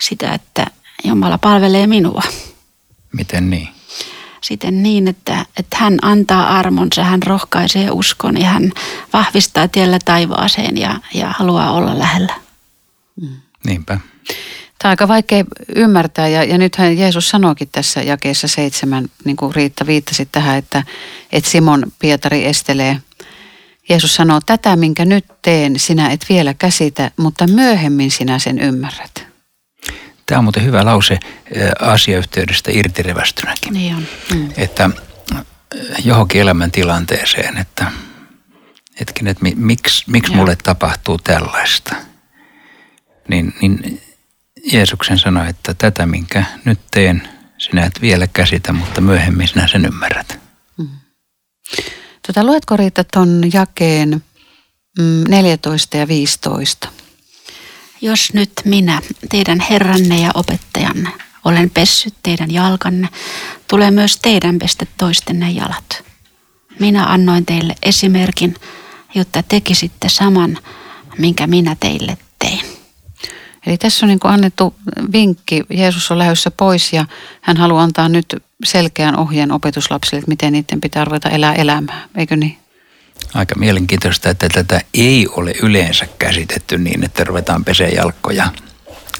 sitä, 0.00 0.34
että 0.34 0.66
Jumala 1.04 1.38
palvelee 1.38 1.86
minua. 1.86 2.22
Miten 3.12 3.50
niin? 3.50 3.73
Siten 4.44 4.82
niin, 4.82 5.08
että, 5.08 5.46
että 5.56 5.76
hän 5.76 5.98
antaa 6.02 6.58
armonsa, 6.58 7.04
hän 7.04 7.22
rohkaisee 7.22 7.90
uskon 7.90 8.40
ja 8.40 8.48
hän 8.48 8.72
vahvistaa 9.12 9.68
tiellä 9.68 9.98
taivaaseen 10.04 10.76
ja, 10.76 11.00
ja 11.14 11.34
haluaa 11.38 11.72
olla 11.72 11.98
lähellä. 11.98 12.34
Niinpä. 13.64 14.00
Tämä 14.78 14.88
on 14.88 14.90
aika 14.90 15.08
vaikea 15.08 15.44
ymmärtää 15.76 16.28
ja, 16.28 16.44
ja 16.44 16.58
nythän 16.58 16.98
Jeesus 16.98 17.28
sanoikin 17.28 17.68
tässä 17.72 18.02
jakeessa 18.02 18.48
seitsemän, 18.48 19.06
niin 19.24 19.36
kuin 19.36 19.54
Riitta 19.54 19.86
viittasi 19.86 20.28
tähän, 20.32 20.58
että, 20.58 20.82
että 21.32 21.50
Simon 21.50 21.92
Pietari 21.98 22.46
estelee. 22.46 22.98
Jeesus 23.88 24.14
sanoo, 24.14 24.40
tätä 24.46 24.76
minkä 24.76 25.04
nyt 25.04 25.24
teen, 25.42 25.78
sinä 25.78 26.10
et 26.10 26.26
vielä 26.28 26.54
käsitä, 26.54 27.10
mutta 27.16 27.46
myöhemmin 27.46 28.10
sinä 28.10 28.38
sen 28.38 28.58
ymmärrät. 28.58 29.33
Tämä 30.26 30.38
on 30.38 30.44
muuten 30.44 30.64
hyvä 30.64 30.84
lause 30.84 31.18
asiayhteydestä 31.80 32.70
irtirevästynäkin. 32.74 33.72
Niin 33.72 33.94
on. 33.94 34.06
Mm. 34.34 34.48
Että 34.56 34.90
johonkin 36.04 36.40
elämäntilanteeseen, 36.40 37.56
että 37.56 37.92
hetken, 39.00 39.28
että 39.28 39.44
miksi, 39.56 40.04
miksi 40.10 40.34
mulle 40.34 40.56
tapahtuu 40.56 41.18
tällaista. 41.18 41.94
Niin, 43.28 43.54
niin 43.60 44.02
Jeesuksen 44.72 45.18
sanoi, 45.18 45.48
että 45.48 45.74
tätä 45.74 46.06
minkä 46.06 46.44
nyt 46.64 46.80
teen, 46.90 47.28
sinä 47.58 47.86
et 47.86 48.00
vielä 48.00 48.26
käsitä, 48.26 48.72
mutta 48.72 49.00
myöhemmin 49.00 49.48
sinä 49.48 49.68
sen 49.68 49.84
ymmärrät. 49.84 50.40
Mm. 50.78 50.88
Tota, 52.26 52.44
luetko 52.44 52.76
Riitta 52.76 53.04
ton 53.04 53.42
jakeen 53.52 54.24
14 55.28 55.96
mm, 55.96 56.00
ja 56.00 56.08
15? 56.08 56.88
Jos 58.04 58.32
nyt 58.32 58.52
minä, 58.64 59.00
teidän 59.30 59.60
herranne 59.60 60.20
ja 60.20 60.30
opettajanne, 60.34 61.10
olen 61.44 61.70
pessyt 61.70 62.14
teidän 62.22 62.50
jalkanne, 62.50 63.08
tulee 63.68 63.90
myös 63.90 64.16
teidän 64.16 64.58
pestä 64.58 64.86
toistenne 64.96 65.50
jalat. 65.50 66.04
Minä 66.80 67.04
annoin 67.04 67.46
teille 67.46 67.74
esimerkin, 67.82 68.54
jotta 69.14 69.42
tekisitte 69.42 70.08
saman, 70.08 70.58
minkä 71.18 71.46
minä 71.46 71.76
teille 71.80 72.18
tein. 72.38 72.60
Eli 73.66 73.78
tässä 73.78 74.06
on 74.06 74.08
niin 74.08 74.18
annettu 74.24 74.74
vinkki. 75.12 75.62
Jeesus 75.70 76.10
on 76.10 76.18
lähdössä 76.18 76.50
pois 76.50 76.92
ja 76.92 77.06
hän 77.40 77.56
haluaa 77.56 77.82
antaa 77.82 78.08
nyt 78.08 78.36
selkeän 78.64 79.18
ohjeen 79.18 79.52
opetuslapsille, 79.52 80.18
että 80.18 80.30
miten 80.30 80.52
niiden 80.52 80.80
pitää 80.80 81.04
ruveta 81.04 81.30
elää 81.30 81.54
elämää. 81.54 82.08
Eikö 82.16 82.36
niin? 82.36 82.63
Aika 83.34 83.54
mielenkiintoista, 83.54 84.30
että 84.30 84.48
tätä 84.48 84.80
ei 84.94 85.28
ole 85.30 85.52
yleensä 85.62 86.06
käsitetty 86.18 86.78
niin, 86.78 87.04
että 87.04 87.24
ruvetaan 87.24 87.64
pesee 87.64 87.88
jalkoja 87.88 88.48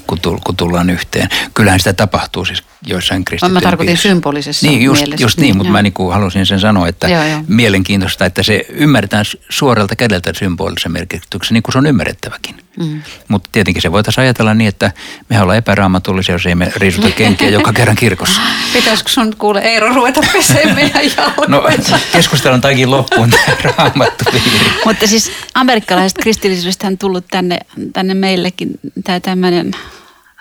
kun, 0.07 0.19
tullaan 0.57 0.89
yhteen. 0.89 1.29
Kyllähän 1.53 1.79
sitä 1.79 1.93
tapahtuu 1.93 2.45
siis 2.45 2.63
joissain 2.85 3.25
kristittyjen 3.25 3.53
Mä 3.53 3.61
tarkoitin 3.61 3.85
piirissä. 3.89 4.09
symbolisessa 4.09 4.67
Niin, 4.67 4.81
just, 4.81 5.01
mielessä. 5.01 5.23
just 5.25 5.37
niin, 5.37 5.43
niin 5.45 5.57
mutta 5.57 5.71
mä 5.71 5.81
niin 5.81 5.93
kuin 5.93 6.13
halusin 6.13 6.45
sen 6.45 6.59
sanoa, 6.59 6.87
että 6.87 7.07
joo, 7.07 7.23
joo. 7.23 7.41
mielenkiintoista, 7.47 8.25
että 8.25 8.43
se 8.43 8.65
ymmärretään 8.69 9.25
suoralta 9.49 9.95
kädeltä 9.95 10.31
symbolisen 10.35 10.91
merkityksen, 10.91 11.53
niin 11.53 11.63
kuin 11.63 11.73
se 11.73 11.77
on 11.77 11.85
ymmärrettäväkin. 11.85 12.55
Mm. 12.79 13.01
Mutta 13.27 13.49
tietenkin 13.51 13.81
se 13.81 13.91
voitaisiin 13.91 14.23
ajatella 14.23 14.53
niin, 14.53 14.67
että 14.67 14.91
me 15.29 15.41
ollaan 15.41 15.57
epäraamatullisia, 15.57 16.35
jos 16.35 16.45
ei 16.45 16.55
me 16.55 16.71
riisuta 16.75 17.11
kenkiä 17.17 17.49
joka 17.49 17.73
kerran 17.73 17.95
kirkossa. 17.95 18.41
Pitäisikö 18.73 19.09
sun 19.11 19.35
kuule 19.37 19.59
Eero 19.59 19.93
ruveta 19.93 20.21
pesemään 20.33 20.75
meidän 20.75 21.01
jalkoja? 21.17 21.47
No 21.55 21.63
keskustelun 22.11 22.61
taikin 22.61 22.91
loppuun 22.91 23.29
tämä 23.29 23.73
raamattu 23.77 24.25
Mutta 24.85 25.07
siis 25.07 25.31
amerikkalaiset 25.53 26.17
kristillisyydestä 26.17 26.87
on 26.87 26.97
tullut 26.97 27.25
tänne, 27.31 27.59
tänne 27.93 28.13
meillekin 28.13 28.69
tämä 29.03 29.19
tämmöinen 29.19 29.71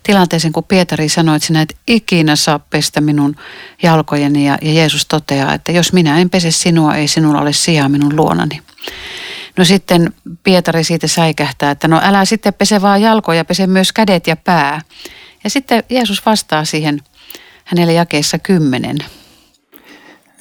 tilanteeseen, 0.03 0.53
kun 0.53 0.63
Pietari 0.63 1.09
sanoi, 1.09 1.35
että 1.35 1.47
sinä 1.47 1.61
et 1.61 1.75
ikinä 1.87 2.35
saa 2.35 2.59
pestä 2.59 3.01
minun 3.01 3.35
jalkojeni 3.83 4.47
ja, 4.47 4.57
ja 4.61 4.73
Jeesus 4.73 5.05
toteaa, 5.05 5.53
että 5.53 5.71
jos 5.71 5.93
minä 5.93 6.19
en 6.19 6.29
pese 6.29 6.51
sinua, 6.51 6.95
ei 6.95 7.07
sinulla 7.07 7.41
ole 7.41 7.53
sijaa 7.53 7.89
minun 7.89 8.15
luonani. 8.15 8.61
No 9.57 9.65
sitten 9.65 10.13
Pietari 10.43 10.83
siitä 10.83 11.07
säikähtää, 11.07 11.71
että 11.71 11.87
no 11.87 12.01
älä 12.03 12.25
sitten 12.25 12.53
pese 12.53 12.81
vaan 12.81 13.01
jalkoja, 13.01 13.45
pese 13.45 13.67
myös 13.67 13.91
kädet 13.91 14.27
ja 14.27 14.35
pää. 14.35 14.81
Ja 15.43 15.49
sitten 15.49 15.83
Jeesus 15.89 16.25
vastaa 16.25 16.65
siihen 16.65 16.99
hänelle 17.65 17.93
jakeessa 17.93 18.39
kymmenen. 18.39 18.97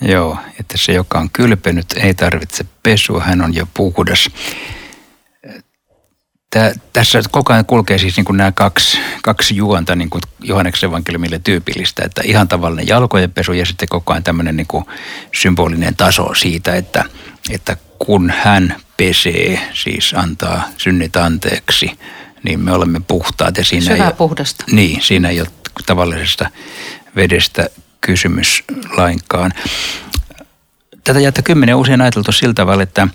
Joo, 0.00 0.38
että 0.60 0.74
se 0.78 0.92
joka 0.92 1.18
on 1.18 1.30
kylpenyt 1.32 1.86
ei 1.92 2.14
tarvitse 2.14 2.64
pesua, 2.82 3.20
hän 3.20 3.42
on 3.42 3.54
jo 3.54 3.68
puhdas. 3.74 4.30
Tää, 6.50 6.72
tässä 6.92 7.20
koko 7.30 7.52
ajan 7.52 7.64
kulkee 7.64 7.98
siis 7.98 8.16
niin 8.16 8.24
kuin 8.24 8.36
nämä 8.36 8.52
kaksi, 8.52 8.98
kaksi 9.22 9.56
juonta 9.56 9.96
niin 9.96 10.10
kuin 10.10 10.22
Johanneksen 10.42 10.88
evankeliumille 10.88 11.40
tyypillistä, 11.44 12.02
että 12.04 12.22
ihan 12.24 12.48
tavallinen 12.48 12.88
jalkojen 12.88 13.32
pesu 13.32 13.52
ja 13.52 13.66
sitten 13.66 13.88
koko 13.88 14.12
ajan 14.12 14.22
tämmöinen 14.22 14.56
niin 14.56 14.66
kuin 14.66 14.84
symbolinen 15.34 15.96
taso 15.96 16.34
siitä, 16.34 16.74
että, 16.74 17.04
että 17.50 17.76
kun 17.98 18.32
hän 18.38 18.76
pesee, 18.96 19.68
siis 19.72 20.14
antaa 20.14 20.68
synnit 20.76 21.16
anteeksi, 21.16 21.98
niin 22.42 22.60
me 22.60 22.72
olemme 22.72 23.00
puhtaat. 23.08 23.56
Ja 23.56 23.64
siinä 23.64 23.94
Syvää 23.94 24.06
ei 24.06 24.12
puhdasta. 24.12 24.64
Niin, 24.70 25.02
siinä 25.02 25.28
ei 25.28 25.40
ole 25.40 25.48
tavallisesta 25.86 26.50
vedestä 27.16 27.70
kysymys 28.00 28.64
lainkaan. 28.96 29.52
Tätä 31.04 31.20
jättä 31.20 31.42
kymmenen 31.42 31.76
usein 31.76 32.00
ajateltu 32.00 32.32
sillä 32.32 32.54
tavalla, 32.54 32.82
että 32.82 33.08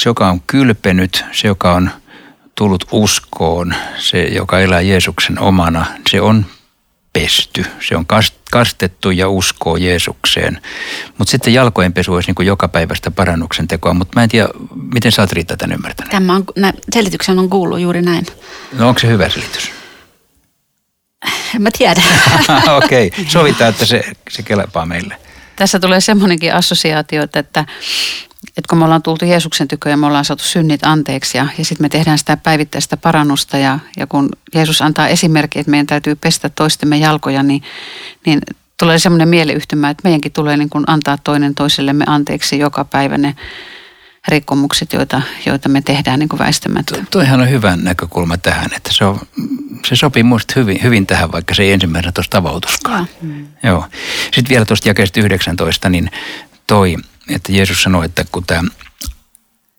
se, 0.00 0.10
joka 0.10 0.28
on 0.28 0.40
kylpenyt, 0.46 1.24
se, 1.32 1.48
joka 1.48 1.72
on 1.72 1.90
tullut 2.54 2.84
uskoon, 2.92 3.74
se, 3.98 4.22
joka 4.22 4.60
elää 4.60 4.80
Jeesuksen 4.80 5.38
omana, 5.38 5.86
se 6.10 6.20
on 6.20 6.46
pesty. 7.14 7.64
Se 7.88 7.96
on 7.96 8.06
kastettu 8.50 9.10
ja 9.10 9.28
uskoo 9.28 9.76
Jeesukseen. 9.76 10.60
Mutta 11.18 11.30
sitten 11.30 11.54
jalkojen 11.54 11.92
pesu 11.92 12.14
olisi 12.14 12.28
niin 12.28 12.34
kuin 12.34 12.46
joka 12.46 12.68
päivästä 12.68 13.10
parannuksen 13.10 13.68
tekoa. 13.68 13.94
Mutta 13.94 14.12
mä 14.18 14.22
en 14.22 14.28
tiedä, 14.28 14.48
miten 14.94 15.12
sä 15.12 15.22
oot 15.22 15.32
Riitta 15.32 15.56
tämän 15.56 15.74
ymmärtänyt? 15.74 16.10
Tämä 16.10 16.34
on, 16.34 16.44
selityksen 16.92 17.38
on 17.38 17.50
kuullut 17.50 17.80
juuri 17.80 18.02
näin. 18.02 18.26
No 18.72 18.88
onko 18.88 19.00
se 19.00 19.08
hyvä 19.08 19.28
selitys? 19.28 19.70
En 21.54 21.62
mä 21.62 21.70
tiedä. 21.78 22.02
Okei, 22.84 23.06
okay. 23.06 23.24
sovitaan, 23.28 23.70
että 23.70 23.84
se, 23.84 24.02
se 24.30 24.42
kelepaa 24.42 24.86
meille. 24.86 25.16
Tässä 25.56 25.80
tulee 25.80 26.00
semmoinenkin 26.00 26.54
assosiaatio, 26.54 27.22
että, 27.22 27.64
että 28.48 28.68
kun 28.68 28.78
me 28.78 28.84
ollaan 28.84 29.02
tultu 29.02 29.24
Jeesuksen 29.24 29.68
tykö 29.68 29.90
ja 29.90 29.96
me 29.96 30.06
ollaan 30.06 30.24
saatu 30.24 30.44
synnit 30.44 30.86
anteeksi 30.86 31.38
ja, 31.38 31.46
ja 31.58 31.64
sitten 31.64 31.84
me 31.84 31.88
tehdään 31.88 32.18
sitä 32.18 32.36
päivittäistä 32.36 32.96
parannusta 32.96 33.58
ja, 33.58 33.78
ja 33.96 34.06
kun 34.06 34.28
Jeesus 34.54 34.82
antaa 34.82 35.08
esimerkki, 35.08 35.58
että 35.58 35.70
meidän 35.70 35.86
täytyy 35.86 36.14
pestä 36.14 36.48
toistemme 36.48 36.96
jalkoja, 36.96 37.42
niin, 37.42 37.62
niin 38.26 38.40
tulee 38.78 38.98
semmoinen 38.98 39.28
mieleyhtymä, 39.28 39.90
että 39.90 40.00
meidänkin 40.04 40.32
tulee 40.32 40.56
niin 40.56 40.70
kuin 40.70 40.84
antaa 40.86 41.18
toinen 41.24 41.54
toisellemme 41.54 42.04
anteeksi 42.08 42.58
joka 42.58 42.84
päivä 42.84 43.18
ne 43.18 43.34
rikkomukset, 44.28 44.92
joita, 44.92 45.22
joita 45.46 45.68
me 45.68 45.82
tehdään 45.82 46.18
niin 46.18 46.28
kuin 46.28 46.38
väistämättä. 46.38 46.94
To, 46.94 47.02
toihan 47.10 47.40
on 47.40 47.50
hyvä 47.50 47.76
näkökulma 47.76 48.38
tähän, 48.38 48.70
että 48.76 48.92
se, 48.92 49.04
on, 49.04 49.20
se 49.86 49.96
sopii 49.96 50.22
minusta 50.22 50.54
hyvin, 50.56 50.82
hyvin 50.82 51.06
tähän, 51.06 51.32
vaikka 51.32 51.54
se 51.54 51.62
ei 51.62 51.72
ensimmäisenä 51.72 52.12
tuosta 52.12 52.38
avautuskaan. 52.38 53.06
Mm. 53.22 53.46
Joo. 53.62 53.88
Sitten 54.24 54.48
vielä 54.48 54.64
tuosta 54.64 54.88
jakeesta 54.88 55.20
19, 55.20 55.88
niin 55.88 56.10
toi, 56.66 56.96
että 57.28 57.52
Jeesus 57.52 57.82
sanoi, 57.82 58.04
että 58.04 58.24
kun 58.32 58.44
tämä 58.46 58.62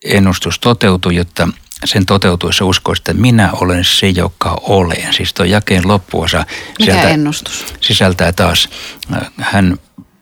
ennustus 0.04 0.60
toteutui, 0.60 1.16
jotta 1.16 1.48
sen 1.86 2.06
toteutuessa 2.06 2.66
uskoisi, 2.66 3.00
että 3.00 3.14
minä 3.14 3.50
olen 3.54 3.86
se, 3.86 4.10
joka 4.10 4.58
olen. 4.62 5.14
Siis 5.14 5.34
tuo 5.34 5.46
jakeen 5.46 5.88
loppuosa 5.88 6.46
Mikä 6.80 6.92
sieltä 6.92 7.10
ennustus? 7.10 7.66
sisältää 7.82 8.32
taas, 8.32 8.70
äh, 9.14 9.32
hän 9.38 9.78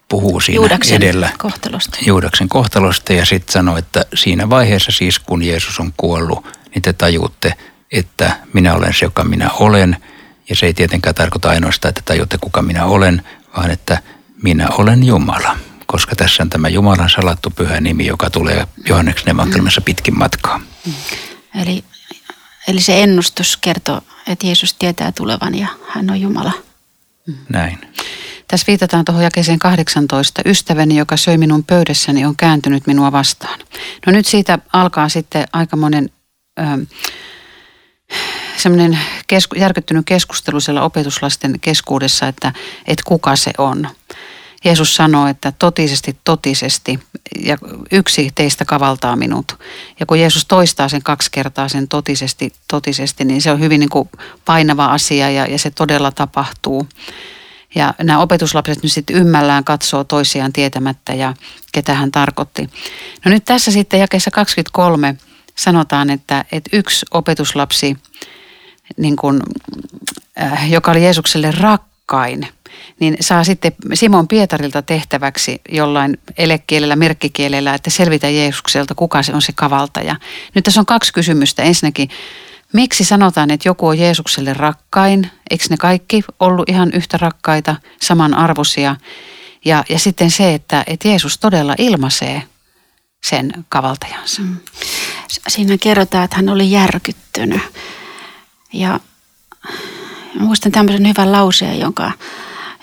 puhuu 0.10 0.40
siinä 0.40 0.56
Juudaksen 0.56 0.98
edellä 0.98 1.30
kohtalosta. 1.38 1.98
Juudaksen 2.06 2.50
kohtalosta 2.50 3.14
ja 3.14 3.26
sitten 3.26 3.54
sanoo, 3.54 3.78
että 3.78 4.06
siinä 4.14 4.50
vaiheessa 4.50 4.92
siis 4.92 5.20
kun 5.20 5.44
Jeesus 5.44 5.80
on 5.80 5.94
kuollut, 5.98 6.46
niin 6.76 6.82
te 6.82 6.94
tajutte, 6.94 7.54
että 7.92 8.38
minä 8.54 8.74
olen 8.74 8.94
se, 8.94 9.06
joka 9.06 9.24
minä 9.24 9.50
olen. 9.50 9.98
Ja 10.50 10.56
se 10.56 10.66
ei 10.66 10.74
tietenkään 10.74 11.16
tarkoita 11.16 11.50
ainoastaan, 11.50 11.90
että 11.90 12.02
tajutte, 12.06 12.38
kuka 12.38 12.62
minä 12.62 12.86
olen, 12.86 13.22
vaan 13.58 13.72
että 13.72 14.02
minä 14.44 14.68
olen 14.70 15.04
Jumala. 15.04 15.58
Koska 15.94 16.16
tässä 16.16 16.44
on 16.44 16.50
tämä 16.50 16.70
Jumalan 16.70 17.10
salattu 17.10 17.50
pyhä 17.50 17.82
nimi, 17.82 18.06
joka 18.06 18.30
tulee 18.30 18.68
Johanneksen 18.90 19.30
evankeliumissa 19.30 19.82
pitkin 19.82 20.18
matkaa. 20.18 20.62
Eli, 21.62 21.84
eli 22.68 22.82
se 22.82 23.04
ennustus 23.04 23.58
kertoo, 23.58 24.02
että 24.28 24.48
Jeesus 24.48 24.74
tietää 24.74 25.12
tulevan 25.12 25.56
ja 25.56 25.68
hän 25.88 26.10
on 26.10 26.22
Jumala. 26.22 26.52
Näin. 27.50 27.78
Tässä 28.48 28.68
viitataan 28.68 29.06
tuohon 29.06 29.24
jakeeseen 29.24 29.60
18. 29.60 30.42
Ystäväni, 30.46 30.98
joka 30.98 31.18
söi 31.18 31.38
minun 31.38 31.64
pöydässäni, 31.64 32.26
on 32.26 32.36
kääntynyt 32.38 32.88
minua 32.88 33.12
vastaan. 33.12 33.60
No 34.06 34.12
nyt 34.12 34.26
siitä 34.26 34.60
alkaa 34.74 35.10
sitten 35.10 35.46
aika 35.54 35.78
monen 35.78 36.10
semmoinen 38.58 39.00
kesku, 39.28 39.56
järkyttynyt 39.56 40.06
keskustelu 40.06 40.60
siellä 40.60 40.84
opetuslasten 40.84 41.60
keskuudessa, 41.60 42.28
että, 42.28 42.54
että 42.88 43.04
kuka 43.06 43.36
se 43.36 43.52
on. 43.58 43.90
Jeesus 44.64 44.96
sanoo, 44.96 45.28
että 45.28 45.54
totisesti, 45.60 46.18
totisesti, 46.24 47.00
ja 47.46 47.58
yksi 47.92 48.32
teistä 48.36 48.66
kavaltaa 48.66 49.16
minut. 49.16 49.60
Ja 50.00 50.06
kun 50.06 50.20
Jeesus 50.20 50.46
toistaa 50.46 50.90
sen 50.90 51.04
kaksi 51.04 51.32
kertaa 51.32 51.68
sen 51.70 51.88
totisesti, 51.88 52.54
totisesti, 52.68 53.26
niin 53.26 53.42
se 53.42 53.52
on 53.52 53.60
hyvin 53.60 53.80
niin 53.80 53.90
kuin 53.90 54.10
painava 54.46 54.86
asia 54.86 55.30
ja, 55.30 55.46
ja 55.46 55.60
se 55.60 55.72
todella 55.72 56.12
tapahtuu. 56.12 56.88
Ja 57.76 57.94
nämä 58.04 58.20
opetuslapset 58.20 58.84
nyt 58.84 58.92
sitten 58.92 59.16
ymmällään 59.16 59.64
katsoo 59.64 60.04
toisiaan 60.04 60.54
tietämättä 60.54 61.14
ja 61.14 61.34
ketä 61.72 61.94
hän 61.94 62.12
tarkoitti. 62.12 62.70
No 63.26 63.32
nyt 63.32 63.46
tässä 63.46 63.72
sitten 63.72 64.00
jakeessa 64.00 64.32
23 64.32 65.16
sanotaan, 65.56 66.10
että, 66.10 66.46
että 66.52 66.78
yksi 66.78 67.06
opetuslapsi, 67.12 67.98
niin 68.98 69.16
kuin, 69.16 69.42
äh, 70.42 70.72
joka 70.72 70.92
oli 70.92 71.04
Jeesukselle 71.04 71.52
rakkain, 71.52 72.48
niin 73.00 73.18
saa 73.20 73.44
sitten 73.44 73.72
Simon 73.94 74.28
Pietarilta 74.28 74.82
tehtäväksi 74.82 75.62
jollain 75.70 76.18
elekielellä, 76.38 76.96
merkkikielellä, 76.96 77.74
että 77.74 77.90
selvitä 77.90 78.30
Jeesukselta, 78.30 78.96
kuka 78.96 79.24
se 79.24 79.34
on 79.34 79.42
se 79.42 79.54
kavaltaja. 79.56 80.16
Nyt 80.56 80.64
tässä 80.64 80.80
on 80.80 80.86
kaksi 80.86 81.14
kysymystä. 81.14 81.64
Ensinnäkin, 81.64 82.10
Miksi 82.74 83.04
sanotaan, 83.04 83.52
että 83.52 83.70
joku 83.70 83.88
on 83.88 84.00
Jeesukselle 84.00 84.54
rakkain? 84.54 85.32
Eikö 85.50 85.66
ne 85.70 85.78
kaikki 85.78 86.24
ollut 86.40 86.70
ihan 86.70 86.92
yhtä 86.94 87.18
rakkaita, 87.18 87.76
samanarvoisia? 88.02 88.96
Ja, 89.66 89.84
ja 89.90 90.00
sitten 90.00 90.32
se, 90.32 90.54
että, 90.54 90.84
että 90.88 91.08
Jeesus 91.08 91.38
todella 91.38 91.76
ilmaisee 91.78 92.44
sen 93.24 93.66
kavaltajansa. 93.70 94.42
Mm. 94.42 94.58
Siinä 95.48 95.78
kerrotaan, 95.78 96.24
että 96.24 96.36
hän 96.36 96.50
oli 96.50 96.72
järkyttynyt. 96.72 97.62
Ja 98.74 99.00
muistan 100.40 100.72
tämmöisen 100.72 101.08
hyvän 101.08 101.32
lauseen, 101.32 101.80
jonka, 101.80 102.12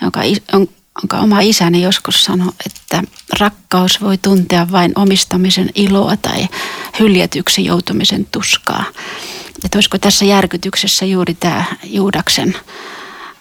jonka, 0.01 0.21
jonka 0.23 1.19
oma 1.19 1.39
isäni 1.39 1.81
joskus 1.81 2.23
sanoi, 2.23 2.51
että 2.65 3.03
rakkaus 3.39 4.01
voi 4.01 4.17
tuntea 4.17 4.71
vain 4.71 4.91
omistamisen 4.95 5.69
iloa 5.75 6.17
tai 6.17 6.47
hyljetyksi 6.99 7.65
joutumisen 7.65 8.27
tuskaa. 8.31 8.83
Että 9.65 9.77
olisiko 9.77 9.97
tässä 9.97 10.25
järkytyksessä 10.25 11.05
juuri 11.05 11.33
tämä 11.33 11.65
Juudaksen 11.83 12.55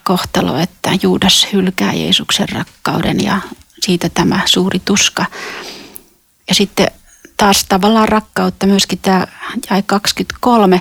kohtalo, 0.05 0.57
että 0.57 0.91
Juudas 1.03 1.47
hylkää 1.53 1.93
Jeesuksen 1.93 2.49
rakkauden 2.49 3.25
ja 3.25 3.41
siitä 3.81 4.09
tämä 4.09 4.41
suuri 4.47 4.79
tuska. 4.85 5.27
Ja 6.49 6.55
sitten 6.55 6.91
taas 7.37 7.65
tavallaan 7.69 8.09
rakkautta 8.09 8.67
myöskin 8.67 8.99
tämä 8.99 9.27
jäi 9.71 9.83
23. 9.87 10.81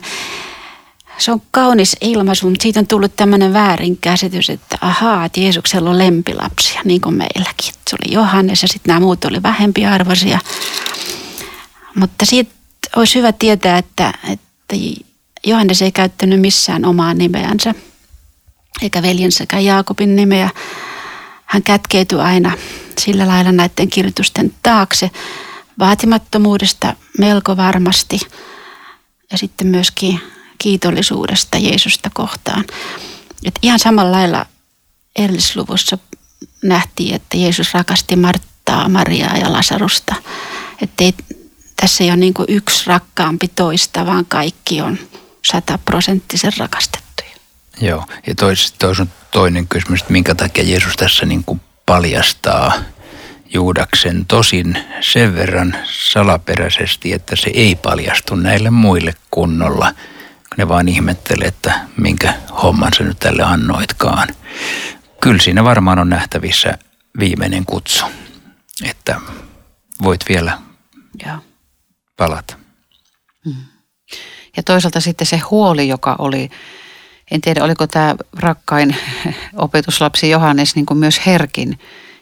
Se 1.20 1.32
on 1.32 1.42
kaunis 1.52 1.96
ilmaisu, 2.02 2.50
mutta 2.50 2.64
siitä 2.64 2.80
on 2.80 2.88
tullut 2.88 3.16
tämmöinen 3.16 3.54
väärinkäsitys, 3.54 4.50
että 4.50 4.78
ahaa, 4.82 5.26
että 5.26 5.40
Jeesuksella 5.40 5.90
on 5.90 5.98
lempilapsia, 5.98 6.82
niin 6.86 7.02
kuin 7.02 7.16
meilläkin. 7.16 7.74
Se 7.90 7.96
oli 7.96 8.14
Johannes 8.14 8.62
ja 8.62 8.68
sitten 8.68 8.90
nämä 8.90 9.00
muut 9.00 9.26
oli 9.26 9.44
vähempiarvoisia. 9.44 10.40
Mutta 11.96 12.26
siitä 12.26 12.52
olisi 12.96 13.16
hyvä 13.16 13.32
tietää, 13.32 13.78
että, 13.78 14.14
että 14.30 14.76
Johannes 15.46 15.82
ei 15.82 15.92
käyttänyt 15.92 16.42
missään 16.42 16.86
omaa 16.86 17.14
nimeänsä, 17.14 17.76
eikä 18.82 19.02
veljensäkään 19.02 19.66
Jaakobin 19.66 20.16
nimeä. 20.16 20.50
Hän 21.46 21.64
kätkeytyi 21.64 22.20
aina 22.20 22.52
sillä 23.00 23.28
lailla 23.28 23.52
näiden 23.52 23.90
kirjoitusten 23.90 24.54
taakse 24.64 25.12
vaatimattomuudesta 25.80 26.96
melko 27.18 27.58
varmasti 27.58 28.20
ja 29.32 29.38
sitten 29.38 29.68
myöskin 29.68 30.20
kiitollisuudesta 30.60 31.58
Jeesusta 31.58 32.10
kohtaan. 32.14 32.66
Et 33.46 33.60
ihan 33.62 33.80
samalla 33.80 34.12
lailla 34.12 34.46
erillisluvussa 35.16 35.98
nähtiin, 36.64 37.16
että 37.16 37.38
Jeesus 37.38 37.74
rakasti 37.74 38.16
Marttaa, 38.16 38.90
Mariaa 38.90 39.38
ja 39.38 39.54
Lasarusta. 39.54 40.16
Että 40.82 41.04
tässä 41.76 42.04
ei 42.04 42.10
ole 42.10 42.18
niin 42.18 42.34
yksi 42.48 42.84
rakkaampi 42.88 43.48
toista, 43.48 44.06
vaan 44.06 44.26
kaikki 44.26 44.82
on 44.82 44.98
sataprosenttisen 45.52 46.54
rakastettuja. 46.58 47.30
Joo, 47.82 48.06
ja 48.28 48.36
tois, 48.36 48.72
tois 48.72 49.00
on 49.00 49.10
toinen 49.32 49.68
kysymys, 49.68 50.02
että 50.02 50.14
minkä 50.14 50.36
takia 50.36 50.64
Jeesus 50.64 50.96
tässä 50.96 51.26
niin 51.26 51.44
kuin 51.44 51.62
paljastaa 51.86 52.74
Juudaksen 53.54 54.26
tosin 54.26 54.78
sen 55.02 55.36
verran 55.36 55.76
salaperäisesti, 55.92 57.14
että 57.14 57.36
se 57.36 57.50
ei 57.54 57.76
paljastu 57.76 58.36
näille 58.36 58.70
muille 58.70 59.14
kunnolla. 59.32 59.94
Ne 60.60 60.68
vaan 60.68 60.88
ihmettelee, 60.88 61.48
että 61.48 61.80
minkä 61.98 62.34
homman 62.64 62.92
sä 62.98 63.04
nyt 63.04 63.20
tälle 63.20 63.44
annoitkaan. 63.44 64.28
Kyllä 65.22 65.42
siinä 65.42 65.64
varmaan 65.64 66.00
on 66.00 66.10
nähtävissä 66.10 66.78
viimeinen 67.20 67.66
kutsu, 67.66 68.06
että 68.84 69.20
voit 70.04 70.22
vielä 70.30 70.58
Joo. 71.26 71.38
palata. 72.18 72.56
Mm. 73.46 73.56
Ja 74.58 74.64
toisaalta 74.64 75.00
sitten 75.00 75.28
se 75.28 75.38
huoli, 75.38 75.88
joka 75.88 76.16
oli, 76.18 76.50
en 77.32 77.42
tiedä 77.42 77.64
oliko 77.64 77.88
tämä 77.88 78.16
rakkain 78.38 78.96
opetuslapsi 79.56 80.30
Johannes 80.30 80.76
niin 80.76 80.86
kuin 80.86 80.98
myös 80.98 81.26
herkin 81.26 81.80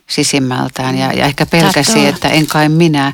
sisimmältään 0.09 0.97
ja, 0.97 1.13
ja 1.13 1.25
ehkä 1.25 1.45
pelkäsi, 1.45 2.07
että 2.07 2.29
en 2.29 2.47
kai 2.47 2.69
minä, 2.69 3.13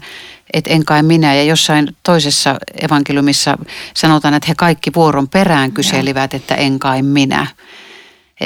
että 0.54 0.70
en 0.70 0.86
kai 0.86 1.04
minä. 1.04 1.36
Ja 1.36 1.44
jossain 1.44 1.96
toisessa 2.04 2.56
evankeliumissa 2.82 3.58
sanotaan, 3.96 4.34
että 4.34 4.48
he 4.48 4.56
kaikki 4.58 4.92
vuoron 4.96 5.30
perään 5.30 5.72
kyselivät, 5.72 6.34
että 6.34 6.56
en 6.56 6.80
kai 6.80 7.02
minä. 7.02 7.48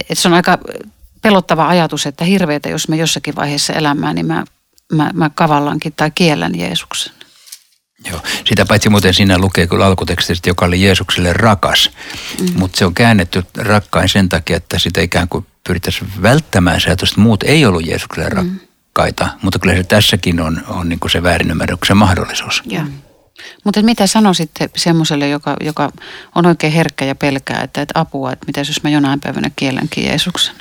Et 0.09 0.17
se 0.17 0.27
on 0.27 0.33
aika 0.33 0.57
pelottava 1.21 1.67
ajatus, 1.67 2.05
että 2.05 2.25
hirveätä, 2.25 2.69
jos 2.69 2.87
mä 2.87 2.95
jossakin 2.95 3.35
vaiheessa 3.35 3.73
elämää, 3.73 4.13
niin 4.13 4.25
mä, 4.25 4.43
mä, 4.93 5.11
mä 5.13 5.29
kavallankin 5.35 5.93
tai 5.93 6.11
kiellän 6.11 6.59
Jeesuksen. 6.59 7.13
Joo. 8.09 8.21
Sitä 8.45 8.65
paitsi 8.65 8.89
muuten 8.89 9.13
siinä 9.13 9.37
lukee 9.37 9.67
kyllä 9.67 9.85
alkutekstistä, 9.85 10.49
joka 10.49 10.65
oli 10.65 10.83
Jeesukselle 10.83 11.33
rakas, 11.33 11.91
mm. 12.39 12.47
mutta 12.55 12.77
se 12.77 12.85
on 12.85 12.93
käännetty 12.93 13.43
rakkain 13.57 14.09
sen 14.09 14.29
takia, 14.29 14.57
että 14.57 14.79
sitä 14.79 15.01
ikään 15.01 15.27
kuin 15.27 15.45
pyrittäisiin 15.67 16.11
välttämään 16.21 16.81
se 16.81 16.91
että 16.91 17.05
muut 17.17 17.43
ei 17.43 17.65
ollut 17.65 17.87
Jeesukselle 17.87 18.29
mm. 18.29 18.59
Rakkaita, 18.97 19.27
mutta 19.41 19.59
kyllä 19.59 19.75
se 19.75 19.83
tässäkin 19.83 20.39
on, 20.39 20.61
on 20.67 20.89
niin 20.89 20.99
kuin 20.99 21.11
se 21.11 21.23
väärinymmärryksen 21.23 21.97
mahdollisuus. 21.97 22.61
Joo. 22.65 22.83
Mutta 23.63 23.81
mitä 23.81 24.07
sanoisitte 24.07 24.69
semmoiselle, 24.75 25.29
joka, 25.29 25.55
joka 25.61 25.91
on 26.35 26.45
oikein 26.45 26.73
herkkä 26.73 27.05
ja 27.05 27.15
pelkää, 27.15 27.61
että, 27.63 27.81
että 27.81 27.99
apua, 27.99 28.31
että 28.31 28.45
mitä 28.47 28.59
jos 28.59 28.83
mä 28.83 28.89
jonain 28.89 29.19
päivänä 29.19 29.51
kiellänkin 29.55 30.05
Jeesuksen? 30.05 30.55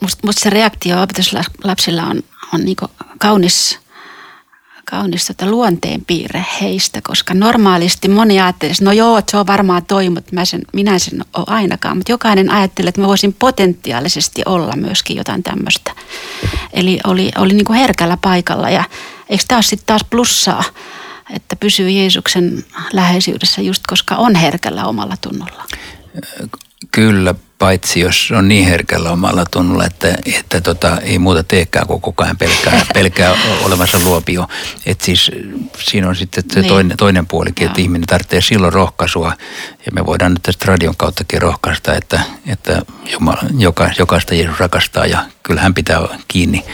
musta, 0.00 0.26
musta 0.26 0.40
se 0.40 0.50
reaktio 0.50 1.02
opetuslapsilla 1.02 2.02
on, 2.02 2.22
on 2.54 2.64
niin 2.64 2.76
kaunis, 3.18 3.78
kaunis 4.84 5.26
tota 5.26 5.46
luonteenpiirre 5.46 6.46
heistä, 6.60 7.00
koska 7.02 7.34
normaalisti 7.34 8.08
moni 8.08 8.40
ajattelee, 8.40 8.72
että 8.72 8.84
no 8.84 8.92
joo, 8.92 9.22
se 9.28 9.36
on 9.36 9.46
varmaan 9.46 9.84
toi, 9.86 10.10
mutta 10.10 10.30
mä 10.34 10.44
sen, 10.44 10.60
minä 10.72 10.98
sen 10.98 11.24
ole 11.36 11.44
ainakaan. 11.48 11.96
Mutta 11.96 12.12
jokainen 12.12 12.50
ajattelee, 12.50 12.88
että 12.88 13.00
mä 13.00 13.06
voisin 13.06 13.32
potentiaalisesti 13.32 14.42
olla 14.46 14.76
myöskin 14.76 15.16
jotain 15.16 15.42
tämmöistä. 15.42 15.92
Eli 16.72 17.00
oli, 17.04 17.32
oli 17.38 17.54
niin 17.54 17.64
kuin 17.64 17.78
herkällä 17.78 18.16
paikalla 18.16 18.70
ja 18.70 18.84
eikö 19.28 19.44
taas 19.48 19.68
sitten 19.68 19.86
taas 19.86 20.04
plussaa, 20.10 20.64
että 21.30 21.56
pysyy 21.56 21.90
Jeesuksen 21.90 22.64
läheisyydessä 22.92 23.62
just 23.62 23.82
koska 23.86 24.16
on 24.16 24.34
herkällä 24.34 24.84
omalla 24.86 25.16
tunnolla. 25.20 25.64
Kyllä, 26.90 27.34
paitsi 27.58 28.00
jos 28.00 28.32
on 28.36 28.48
niin 28.48 28.68
herkällä 28.68 29.10
omalla 29.10 29.44
tunnolla, 29.50 29.84
että, 29.84 30.08
että 30.26 30.60
tota, 30.60 30.98
ei 31.00 31.18
muuta 31.18 31.42
teekään 31.42 31.86
kuin 31.86 32.00
koko 32.00 32.24
ajan 32.24 32.36
pelkää, 32.36 32.86
pelkää 32.94 33.34
olevansa 33.64 33.98
luopio. 34.04 34.46
Et 34.86 35.00
siis 35.00 35.30
siinä 35.78 36.08
on 36.08 36.16
sitten 36.16 36.44
niin. 36.54 36.66
toinen, 36.66 36.96
toinen 36.96 37.26
puolikin, 37.26 37.66
että 37.66 37.80
ihminen 37.80 38.06
tarvitsee 38.06 38.40
silloin 38.40 38.72
rohkaisua. 38.72 39.32
Ja 39.86 39.92
me 39.92 40.06
voidaan 40.06 40.32
nyt 40.32 40.42
tästä 40.42 40.64
radion 40.68 40.96
kauttakin 40.96 41.42
rohkaista, 41.42 41.94
että, 41.94 42.20
että 42.46 42.82
Jumala, 43.12 43.42
joka, 43.58 43.90
jokaista 43.98 44.34
Jeesus 44.34 44.58
rakastaa 44.58 45.06
ja 45.06 45.24
kyllä 45.42 45.60
hän 45.60 45.74
pitää 45.74 46.00
kiinni 46.28 46.64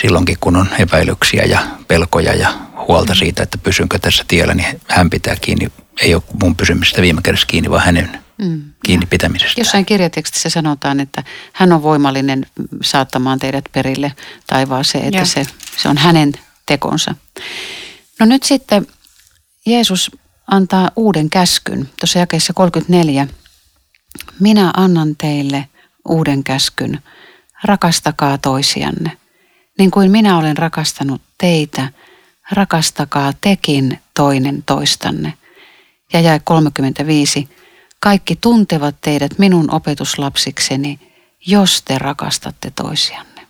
silloinkin, 0.00 0.36
kun 0.40 0.56
on 0.56 0.68
epäilyksiä 0.78 1.42
ja 1.44 1.60
pelkoja 1.88 2.34
ja 2.34 2.48
huolta 2.88 3.12
mm. 3.12 3.18
siitä, 3.18 3.42
että 3.42 3.58
pysynkö 3.58 3.98
tässä 3.98 4.24
tiellä, 4.28 4.54
niin 4.54 4.80
hän 4.88 5.10
pitää 5.10 5.36
kiinni. 5.40 5.68
Ei 6.00 6.14
ole 6.14 6.22
mun 6.42 6.56
pysymistä 6.56 7.02
viime 7.02 7.22
kädessä 7.22 7.46
kiinni, 7.46 7.70
vaan 7.70 7.84
hänen 7.84 8.27
mm. 8.38 8.62
kiinni 8.84 9.06
pitämisestä. 9.06 9.60
Jossain 9.60 9.86
kirjatekstissä 9.86 10.50
sanotaan, 10.50 11.00
että 11.00 11.24
hän 11.52 11.72
on 11.72 11.82
voimallinen 11.82 12.46
saattamaan 12.82 13.38
teidät 13.38 13.64
perille 13.72 14.12
taivaaseen, 14.46 15.04
että 15.04 15.24
se, 15.24 15.46
se 15.76 15.88
on 15.88 15.98
hänen 15.98 16.32
tekonsa. 16.66 17.14
No 18.20 18.26
nyt 18.26 18.42
sitten 18.42 18.86
Jeesus 19.66 20.10
antaa 20.46 20.90
uuden 20.96 21.30
käskyn. 21.30 21.88
Tuossa 22.00 22.18
jakeessa 22.18 22.52
34. 22.52 23.28
Minä 24.40 24.70
annan 24.76 25.16
teille 25.16 25.68
uuden 26.08 26.44
käskyn. 26.44 27.02
Rakastakaa 27.64 28.38
toisianne. 28.38 29.16
Niin 29.78 29.90
kuin 29.90 30.10
minä 30.10 30.38
olen 30.38 30.56
rakastanut 30.56 31.22
teitä, 31.38 31.92
rakastakaa 32.52 33.32
tekin 33.40 33.98
toinen 34.14 34.62
toistanne. 34.62 35.34
Ja 36.12 36.20
jäi 36.20 36.40
35. 36.44 37.48
Kaikki 38.00 38.36
tuntevat 38.36 38.96
teidät 39.00 39.38
minun 39.38 39.74
opetuslapsikseni, 39.74 41.00
jos 41.46 41.82
te 41.82 41.98
rakastatte 41.98 42.70
toisianne. 42.70 43.46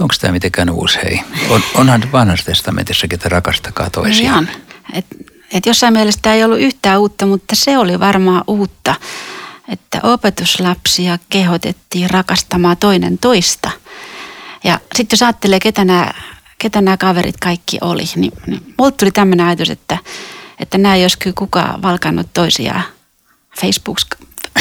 Onko 0.00 0.14
tämä 0.20 0.32
mitenkään 0.32 0.70
uusi? 0.70 0.98
Hei. 1.04 1.20
On, 1.50 1.62
onhan 1.74 2.12
vanhassa 2.12 2.46
testamentissakin, 2.46 3.16
että 3.16 3.28
rakastakaa 3.28 3.90
toisiaan. 3.90 4.44
Niin 4.44 4.62
et, 4.92 5.06
et 5.52 5.66
jossain 5.66 5.92
mielessä 5.92 6.20
tämä 6.22 6.34
ei 6.34 6.44
ollut 6.44 6.58
yhtään 6.58 7.00
uutta, 7.00 7.26
mutta 7.26 7.56
se 7.56 7.78
oli 7.78 8.00
varmaan 8.00 8.44
uutta, 8.46 8.94
että 9.68 10.00
opetuslapsia 10.02 11.18
kehotettiin 11.28 12.10
rakastamaan 12.10 12.76
toinen 12.76 13.18
toista. 13.18 13.70
Ja 14.64 14.80
sitten 14.96 15.16
jos 15.16 15.22
ajattelee, 15.22 15.60
ketä 15.60 15.84
nämä, 15.84 16.12
ketä 16.58 16.80
nämä 16.80 16.96
kaverit 16.96 17.36
kaikki 17.40 17.78
oli, 17.80 18.04
niin, 18.16 18.32
niin 18.46 18.74
mulle 18.78 18.92
tuli 18.92 19.10
tämmöinen 19.10 19.46
ajatus, 19.46 19.70
että, 19.70 19.98
että 20.60 20.78
nämä 20.78 20.94
ei 20.94 21.04
olisi 21.04 21.18
kyllä 21.18 21.34
kukaan 21.38 21.82
valkannut 21.82 22.28
toisiaan 22.32 22.84
Facebook, 23.60 23.98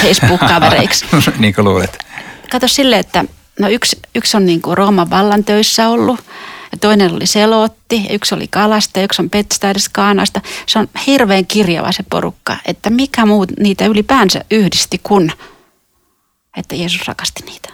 Facebook-kavereiksi. 0.02 1.06
niin 1.40 1.54
kuin 1.54 1.66
luulet. 1.66 2.06
Kato 2.52 2.68
sille, 2.68 3.00
että 3.00 3.26
no 3.60 3.70
yksi, 3.70 4.00
yksi 4.16 4.38
on 4.38 4.46
niin 4.46 4.62
kuin 4.62 4.78
Rooman 4.78 5.10
vallan 5.10 5.44
töissä 5.44 5.88
ollut, 5.88 6.20
ja 6.72 6.78
toinen 6.82 7.14
oli 7.14 7.26
Selootti, 7.26 8.06
yksi 8.10 8.36
oli 8.36 8.48
Kalasta, 8.48 9.02
yksi 9.02 9.22
on 9.22 9.30
Petstadis 9.30 9.90
Kaanasta. 9.90 10.42
Se 10.66 10.80
on 10.80 10.88
hirveän 11.08 11.46
kirjava 11.46 11.92
se 11.92 12.04
porukka, 12.10 12.58
että 12.66 12.90
mikä 12.90 13.26
muu 13.26 13.46
niitä 13.60 13.86
ylipäänsä 13.86 14.44
yhdisti 14.52 15.00
kun, 15.04 15.32
että 16.58 16.76
Jeesus 16.76 17.08
rakasti 17.08 17.44
niitä. 17.46 17.70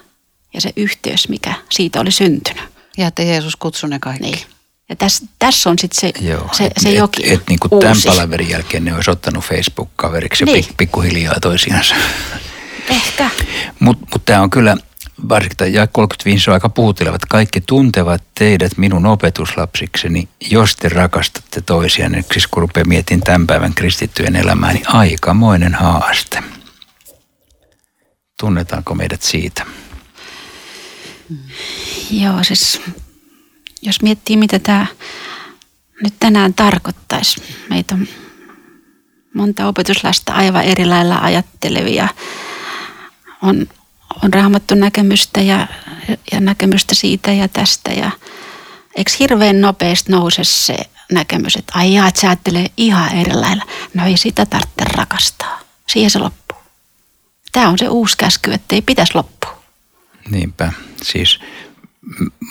Ja 0.53 0.61
se 0.61 0.73
yhteys, 0.75 1.29
mikä 1.29 1.53
siitä 1.71 1.99
oli 1.99 2.11
syntynyt. 2.11 2.63
Ja 2.97 3.07
että 3.07 3.23
Jeesus 3.23 3.55
kutsui 3.55 3.89
ne 3.89 3.99
kaikki. 3.99 4.23
Niin. 4.23 4.39
Ja 4.89 4.95
tässä, 4.95 5.25
tässä 5.39 5.69
on 5.69 5.79
sitten 5.79 5.99
se, 6.01 6.25
Joo, 6.25 6.49
se, 6.51 6.69
se 6.77 6.89
et, 6.89 6.95
jokin 6.95 7.25
et, 7.25 7.31
et, 7.31 7.41
niin 7.49 7.59
kuin 7.59 7.81
tämän 7.81 7.97
palaverin 8.05 8.49
jälkeen 8.49 8.85
ne 8.85 8.95
olisi 8.95 9.11
ottanut 9.11 9.43
Facebook-kaveriksi 9.43 10.45
niin. 10.45 10.65
ja 10.67 10.73
pikkuhiljaa 10.77 11.39
toisiansa. 11.41 11.95
Ehkä. 12.89 13.29
Mutta 13.79 14.05
mut 14.13 14.25
tämä 14.25 14.41
on 14.41 14.49
kyllä, 14.49 14.77
varsinkin 15.29 15.73
ja 15.73 15.87
35 15.87 16.49
on 16.49 16.53
aika 16.53 16.69
puhuttelevat. 16.69 17.25
Kaikki 17.25 17.61
tuntevat 17.61 18.23
teidät 18.35 18.77
minun 18.77 19.05
opetuslapsikseni, 19.05 20.29
jos 20.51 20.75
te 20.75 20.89
rakastatte 20.89 21.61
toisiaan. 21.61 22.23
Siis 22.31 22.47
kun 22.47 22.61
rupeaa 22.61 22.85
mietin 22.85 23.21
tämän 23.21 23.47
päivän 23.47 23.73
kristittyjen 23.73 24.35
elämää, 24.35 24.73
niin 24.73 24.89
aikamoinen 24.89 25.73
haaste. 25.75 26.43
Tunnetaanko 28.39 28.95
meidät 28.95 29.21
siitä? 29.21 29.65
Joo, 32.11 32.43
siis 32.43 32.81
jos 33.81 34.01
miettii, 34.01 34.37
mitä 34.37 34.59
tämä 34.59 34.85
nyt 36.03 36.13
tänään 36.19 36.53
tarkoittaisi. 36.53 37.43
Meitä 37.69 37.95
on 37.95 38.07
monta 39.33 39.67
opetuslasta 39.67 40.33
aivan 40.33 40.63
eri 40.63 40.85
lailla 40.85 41.17
ajattelevia. 41.17 42.07
On, 43.41 43.67
on 44.23 44.33
raamattu 44.33 44.75
näkemystä 44.75 45.41
ja, 45.41 45.67
ja 46.31 46.39
näkemystä 46.39 46.95
siitä 46.95 47.31
ja 47.31 47.47
tästä. 47.47 47.91
Ja 47.91 48.11
eikö 48.95 49.11
hirveän 49.19 49.61
nopeasti 49.61 50.11
nouse 50.11 50.43
se 50.43 50.77
näkemys, 51.11 51.55
että 51.55 51.73
ai 51.75 51.93
jaa, 51.93 52.07
että 52.07 52.21
se 52.21 52.27
ajattelee 52.27 52.71
ihan 52.77 53.15
eri 53.15 53.33
lailla. 53.33 53.65
No 53.93 54.05
ei 54.05 54.17
sitä 54.17 54.45
tarvitse 54.45 54.83
rakastaa. 54.83 55.59
Siihen 55.87 56.11
se 56.11 56.19
loppuu. 56.19 56.57
Tämä 57.51 57.69
on 57.69 57.77
se 57.77 57.89
uusi 57.89 58.17
käsky, 58.17 58.53
että 58.53 58.75
ei 58.75 58.81
pitäisi 58.81 59.15
loppua. 59.15 59.63
Niinpä. 60.29 60.73
Siis 61.03 61.39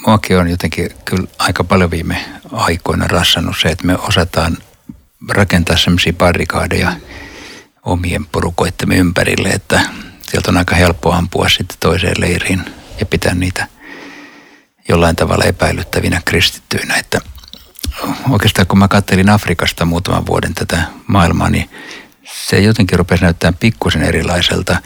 muakin 0.07 0.39
on 0.39 0.51
jotenkin 0.51 0.91
kyllä 1.05 1.29
aika 1.39 1.65
paljon 1.65 1.91
viime 1.91 2.25
aikoina 2.53 3.07
rassannut 3.07 3.57
se, 3.63 3.69
että 3.69 3.87
me 3.87 3.99
osataan 3.99 4.59
rakentaa 5.29 5.77
semmoisia 5.77 6.13
barrikaadeja 6.13 6.93
omien 7.83 8.27
porukoittemme 8.27 8.97
ympärille, 8.97 9.49
että 9.49 9.81
sieltä 10.31 10.51
on 10.51 10.57
aika 10.57 10.75
helppo 10.77 11.13
ampua 11.13 11.49
sitten 11.49 11.77
toiseen 11.81 12.21
leiriin 12.21 12.65
ja 13.01 13.07
pitää 13.07 13.35
niitä 13.35 13.67
jollain 14.89 15.17
tavalla 15.17 15.45
epäilyttävinä 15.45 16.23
kristittyinä. 16.25 16.97
Että 16.97 17.21
oikeastaan 18.31 18.67
kun 18.67 18.79
mä 18.79 18.89
kattelin 18.89 19.31
Afrikasta 19.31 19.85
muutaman 19.85 20.27
vuoden 20.27 20.55
tätä 20.55 20.83
maailmaa, 21.07 21.51
niin 21.51 21.71
se 22.49 22.61
jotenkin 22.61 22.99
rupesi 22.99 23.23
näyttämään 23.23 23.57
pikkusen 23.61 24.03
erilaiselta, 24.03 24.77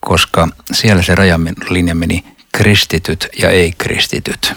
koska 0.00 0.48
siellä 0.72 1.02
se 1.02 1.14
rajalinja 1.14 1.94
meni 1.94 2.35
kristityt 2.56 3.28
ja 3.38 3.50
ei-kristityt. 3.50 4.54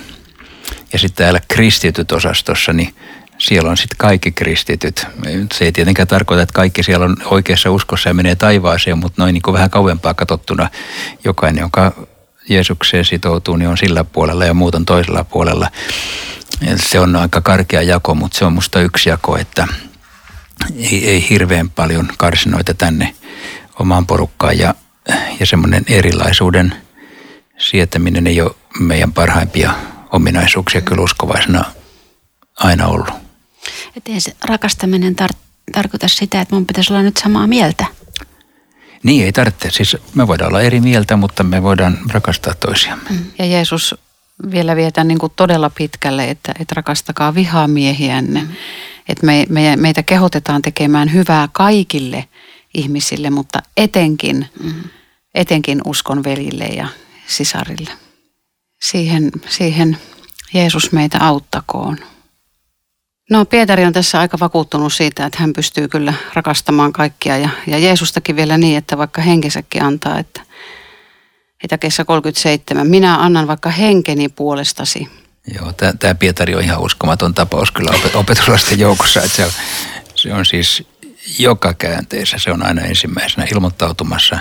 Ja 0.94 1.00
sitten 1.00 1.24
täällä 1.24 1.40
kristityt 1.48 2.12
osastossa, 2.12 2.74
niin 2.74 2.96
siellä 3.38 3.70
on 3.70 3.78
sitten 3.78 3.98
kaikki 3.98 4.32
kristityt. 4.32 5.08
Se 5.54 5.66
ei 5.66 5.72
tietenkään 5.72 6.08
tarkoita, 6.08 6.44
että 6.44 6.54
kaikki 6.54 6.84
siellä 6.84 7.06
on 7.06 7.16
oikeassa 7.26 7.72
uskossa 7.72 8.10
ja 8.10 8.14
menee 8.14 8.36
taivaaseen, 8.36 8.98
mutta 8.98 9.22
noin 9.22 9.34
niin 9.34 9.42
kuin 9.42 9.54
vähän 9.54 9.70
kauempaa 9.70 10.14
katsottuna 10.14 10.70
jokainen, 11.24 11.62
joka 11.62 12.08
Jeesukseen 12.50 13.06
sitoutuu, 13.06 13.56
niin 13.56 13.70
on 13.70 13.78
sillä 13.78 14.04
puolella 14.04 14.46
ja 14.46 14.54
muut 14.54 14.76
on 14.76 14.86
toisella 14.86 15.24
puolella. 15.24 15.70
Se 16.76 17.00
on 17.00 17.16
aika 17.16 17.42
karkea 17.42 17.82
jako, 17.82 18.16
mutta 18.16 18.38
se 18.40 18.46
on 18.46 18.54
musta 18.54 18.82
yksi 18.82 19.10
jako, 19.10 19.38
että 19.38 19.68
ei, 20.78 21.10
ei 21.10 21.30
hirveän 21.30 21.70
paljon 21.70 22.10
karsinoita 22.18 22.74
tänne 22.74 23.16
omaan 23.80 24.06
porukkaan 24.06 24.58
ja, 24.58 24.76
ja 25.40 25.46
semmoinen 25.46 25.84
erilaisuuden– 25.88 26.76
sietäminen 27.60 28.28
ei 28.28 28.42
ole 28.42 28.56
meidän 28.80 29.14
parhaimpia 29.14 29.74
ominaisuuksia 30.12 30.82
kyllä 30.82 31.04
uskovaisena 31.04 31.66
aina 32.58 32.88
ollut. 32.88 33.10
Että 33.98 34.12
ei 34.12 34.22
se 34.22 34.36
rakastaminen 34.46 35.16
tar- 35.22 35.38
tarkoita 35.72 36.08
sitä, 36.08 36.42
että 36.42 36.56
mun 36.56 36.66
pitäisi 36.66 36.94
olla 36.94 37.04
nyt 37.04 37.18
samaa 37.18 37.48
mieltä. 37.48 37.86
Niin, 39.04 39.26
ei 39.26 39.32
tarvitse. 39.32 39.70
Siis 39.72 39.98
me 40.16 40.28
voidaan 40.28 40.48
olla 40.48 40.62
eri 40.62 40.82
mieltä, 40.82 41.16
mutta 41.16 41.44
me 41.44 41.64
voidaan 41.64 41.98
rakastaa 42.10 42.54
toisiamme. 42.54 43.10
Mm. 43.10 43.26
Ja 43.40 43.46
Jeesus 43.46 43.96
vielä 44.52 44.76
vietää 44.76 45.04
niin 45.04 45.20
kuin 45.20 45.32
todella 45.36 45.70
pitkälle, 45.70 46.30
että, 46.30 46.52
että 46.60 46.76
rakastakaa 46.76 47.36
vihamiehiänne. 47.36 48.42
Mm. 48.42 48.50
Että 49.10 49.26
me, 49.26 49.46
me, 49.50 49.76
meitä 49.76 50.04
kehotetaan 50.04 50.62
tekemään 50.62 51.14
hyvää 51.14 51.50
kaikille 51.52 52.28
ihmisille, 52.74 53.30
mutta 53.30 53.60
etenkin, 53.78 54.48
mm. 54.64 54.74
etenkin 55.36 55.82
uskon 55.86 56.24
velille 56.24 56.66
ja, 56.66 56.88
sisarille. 57.30 57.92
Siihen, 58.82 59.32
siihen 59.50 59.98
Jeesus 60.54 60.92
meitä 60.92 61.18
auttakoon. 61.22 61.98
No 63.30 63.46
Pietari 63.46 63.86
on 63.86 63.94
tässä 63.94 64.20
aika 64.20 64.38
vakuuttunut 64.40 64.94
siitä, 64.94 65.26
että 65.26 65.40
hän 65.40 65.54
pystyy 65.54 65.88
kyllä 65.88 66.14
rakastamaan 66.34 66.94
kaikkia 66.94 67.38
ja, 67.38 67.50
ja 67.68 67.78
Jeesustakin 67.78 68.36
vielä 68.36 68.58
niin, 68.58 68.78
että 68.78 68.98
vaikka 68.98 69.22
henkesäkin 69.22 69.84
antaa, 69.84 70.20
että, 70.20 70.42
kesä 71.80 72.06
37. 72.06 72.88
Minä 72.88 73.18
annan 73.18 73.48
vaikka 73.48 73.70
henkeni 73.70 74.30
puolestasi. 74.30 75.08
Joo, 75.54 75.74
tämä 76.00 76.16
Pietari 76.16 76.56
on 76.56 76.64
ihan 76.64 76.80
uskomaton 76.80 77.34
tapaus 77.34 77.72
kyllä 77.72 77.92
opetuslasten 78.14 78.80
joukossa, 78.80 79.22
että 79.22 79.36
se 79.36 79.46
on, 79.46 79.52
se 80.16 80.34
on 80.34 80.46
siis 80.46 80.88
joka 81.40 81.74
käänteessä, 81.74 82.38
se 82.38 82.52
on 82.52 82.66
aina 82.66 82.82
ensimmäisenä 82.82 83.48
ilmoittautumassa 83.52 84.40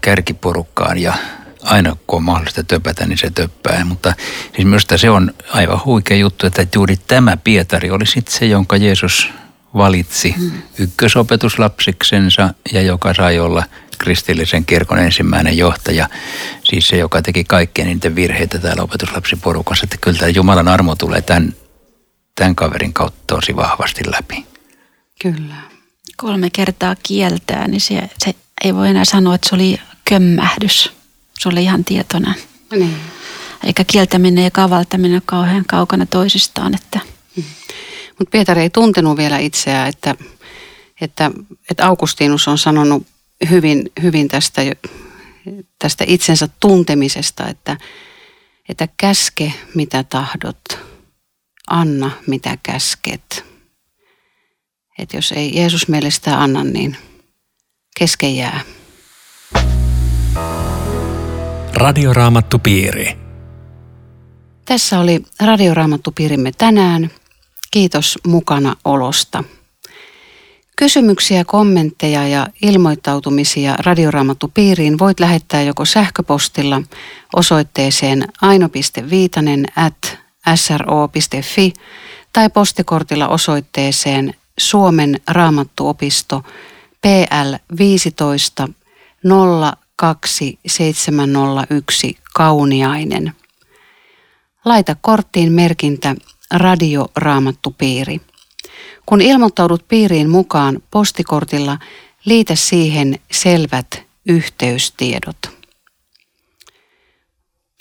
kärkiporukkaan 0.00 0.98
ja 0.98 1.14
aina 1.62 1.96
kun 2.06 2.16
on 2.16 2.22
mahdollista 2.22 2.62
töpätä, 2.62 3.06
niin 3.06 3.18
se 3.18 3.30
töppää. 3.30 3.84
Mutta 3.84 4.14
siis 4.54 4.64
minusta 4.64 4.98
se 4.98 5.10
on 5.10 5.34
aivan 5.52 5.80
huikea 5.84 6.16
juttu, 6.16 6.46
että 6.46 6.66
juuri 6.74 6.96
tämä 6.96 7.36
Pietari 7.36 7.90
oli 7.90 8.06
sitten 8.06 8.38
se, 8.38 8.46
jonka 8.46 8.76
Jeesus 8.76 9.28
valitsi 9.74 10.34
hmm. 10.38 10.52
ykkösopetuslapsiksensa 10.78 12.54
ja 12.72 12.82
joka 12.82 13.14
sai 13.14 13.38
olla 13.38 13.64
kristillisen 13.98 14.64
kirkon 14.64 14.98
ensimmäinen 14.98 15.56
johtaja. 15.56 16.08
Siis 16.64 16.88
se, 16.88 16.96
joka 16.96 17.22
teki 17.22 17.44
kaikkien 17.44 17.88
niiden 17.88 18.14
virheitä 18.14 18.58
täällä 18.58 18.82
opetuslapsiporukassa. 18.82 19.84
Että 19.84 19.96
kyllä 20.00 20.18
tämä 20.18 20.28
Jumalan 20.28 20.68
armo 20.68 20.96
tulee 20.96 21.22
tämän, 21.22 21.54
tämän 22.34 22.54
kaverin 22.54 22.92
kautta 22.92 23.22
tosi 23.26 23.56
vahvasti 23.56 24.00
läpi. 24.10 24.46
Kyllä. 25.22 25.54
Kolme 26.16 26.50
kertaa 26.50 26.96
kieltää, 27.02 27.68
niin 27.68 27.80
se, 27.80 28.10
se 28.18 28.34
ei 28.64 28.74
voi 28.74 28.88
enää 28.88 29.04
sanoa, 29.04 29.34
että 29.34 29.48
se 29.48 29.54
oli 29.54 29.80
kömmähdys. 30.04 31.01
Oli 31.46 31.62
ihan 31.62 31.84
tietoinen. 31.84 32.34
Niin. 32.70 32.96
Eikä 33.64 33.84
kieltäminen 33.84 34.44
ja 34.44 34.50
kavaltaminen 34.50 35.16
ole 35.16 35.22
kauhean 35.26 35.64
kaukana 35.68 36.06
toisistaan. 36.06 36.74
Että. 36.74 37.00
Mm. 37.36 37.44
Mutta 38.18 38.30
Pietari 38.30 38.60
ei 38.60 38.70
tuntenut 38.70 39.16
vielä 39.16 39.38
itseään, 39.38 39.88
että, 39.88 40.14
että, 41.00 41.30
että 41.70 41.86
Augustinus 41.86 42.48
on 42.48 42.58
sanonut 42.58 43.06
hyvin, 43.50 43.92
hyvin 44.02 44.28
tästä, 44.28 44.62
tästä 45.78 46.04
itsensä 46.08 46.48
tuntemisesta, 46.60 47.48
että, 47.48 47.76
että 48.68 48.88
käske 48.96 49.52
mitä 49.74 50.04
tahdot, 50.04 50.78
anna 51.70 52.10
mitä 52.26 52.58
käsket. 52.62 53.44
Että 54.98 55.16
jos 55.16 55.32
ei 55.32 55.56
Jeesus 55.56 55.88
meille 55.88 56.10
sitä 56.10 56.42
anna, 56.42 56.64
niin 56.64 56.96
kesken 57.98 58.36
jää. 58.36 58.60
Radioraamattupiiri. 61.74 63.18
Tässä 64.64 65.00
oli 65.00 65.22
Radioraamattupiirimme 65.40 66.52
tänään. 66.58 67.10
Kiitos 67.70 68.18
mukana 68.26 68.76
olosta. 68.84 69.44
Kysymyksiä, 70.76 71.44
kommentteja 71.44 72.28
ja 72.28 72.46
ilmoittautumisia 72.62 73.74
Radioraamattupiiriin 73.78 74.98
voit 74.98 75.20
lähettää 75.20 75.62
joko 75.62 75.84
sähköpostilla 75.84 76.82
osoitteeseen 77.36 78.28
aino.viitanen 78.42 79.64
at 79.76 80.18
sro.fi 80.54 81.72
tai 82.32 82.50
postikortilla 82.50 83.28
osoitteeseen 83.28 84.34
Suomen 84.58 85.20
raamattuopisto 85.28 86.42
PL 87.00 87.76
15 87.78 88.68
02701 90.02 92.18
Kauniainen. 92.34 93.32
Laita 94.64 94.96
korttiin 95.00 95.52
merkintä 95.52 96.14
Radioraamattupiiri. 96.54 98.20
Kun 99.06 99.20
ilmoittaudut 99.20 99.88
piiriin 99.88 100.30
mukaan 100.30 100.78
postikortilla, 100.90 101.78
liitä 102.24 102.54
siihen 102.54 103.18
selvät 103.30 104.02
yhteystiedot. 104.26 105.36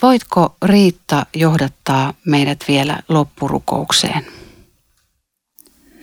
Voitko 0.01 0.55
Riitta 0.65 1.25
johdattaa 1.35 2.13
meidät 2.25 2.63
vielä 2.67 2.99
loppurukoukseen? 3.09 4.25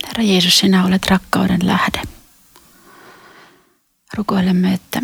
Herra 0.07 0.23
Jeesus, 0.23 0.59
sinä 0.59 0.85
olet 0.85 1.07
rakkauden 1.07 1.59
lähde. 1.63 2.01
Rukoilemme, 4.17 4.73
että 4.73 5.01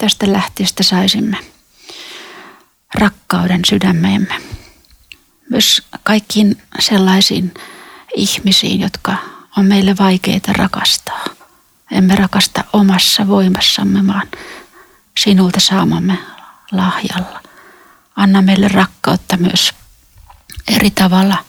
tästä 0.00 0.32
lähtiestä 0.32 0.82
saisimme 0.82 1.36
rakkauden 2.94 3.60
sydämeemme. 3.66 4.40
Myös 5.50 5.82
kaikkiin 6.02 6.62
sellaisiin 6.78 7.54
ihmisiin, 8.16 8.80
jotka 8.80 9.16
on 9.56 9.66
meille 9.66 9.94
vaikeita 9.98 10.52
rakastaa. 10.52 11.24
Emme 11.90 12.14
rakasta 12.16 12.64
omassa 12.72 13.28
voimassamme, 13.28 14.06
vaan 14.06 14.28
sinulta 15.18 15.60
saamamme 15.60 16.18
lahjalla. 16.72 17.40
Anna 18.16 18.42
meille 18.42 18.68
rakkautta 18.68 19.36
myös 19.36 19.72
eri 20.76 20.90
tavalla 20.90 21.44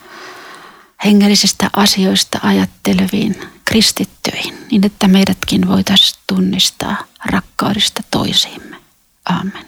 hengellisistä 1.06 1.70
asioista 1.74 2.40
ajatteleviin 2.44 3.51
kristittyihin, 3.72 4.54
niin 4.72 4.86
että 4.86 5.08
meidätkin 5.08 5.68
voitaisiin 5.68 6.22
tunnistaa 6.28 6.98
rakkaudesta 7.26 8.02
toisiimme. 8.12 8.76
Amen. 9.26 9.66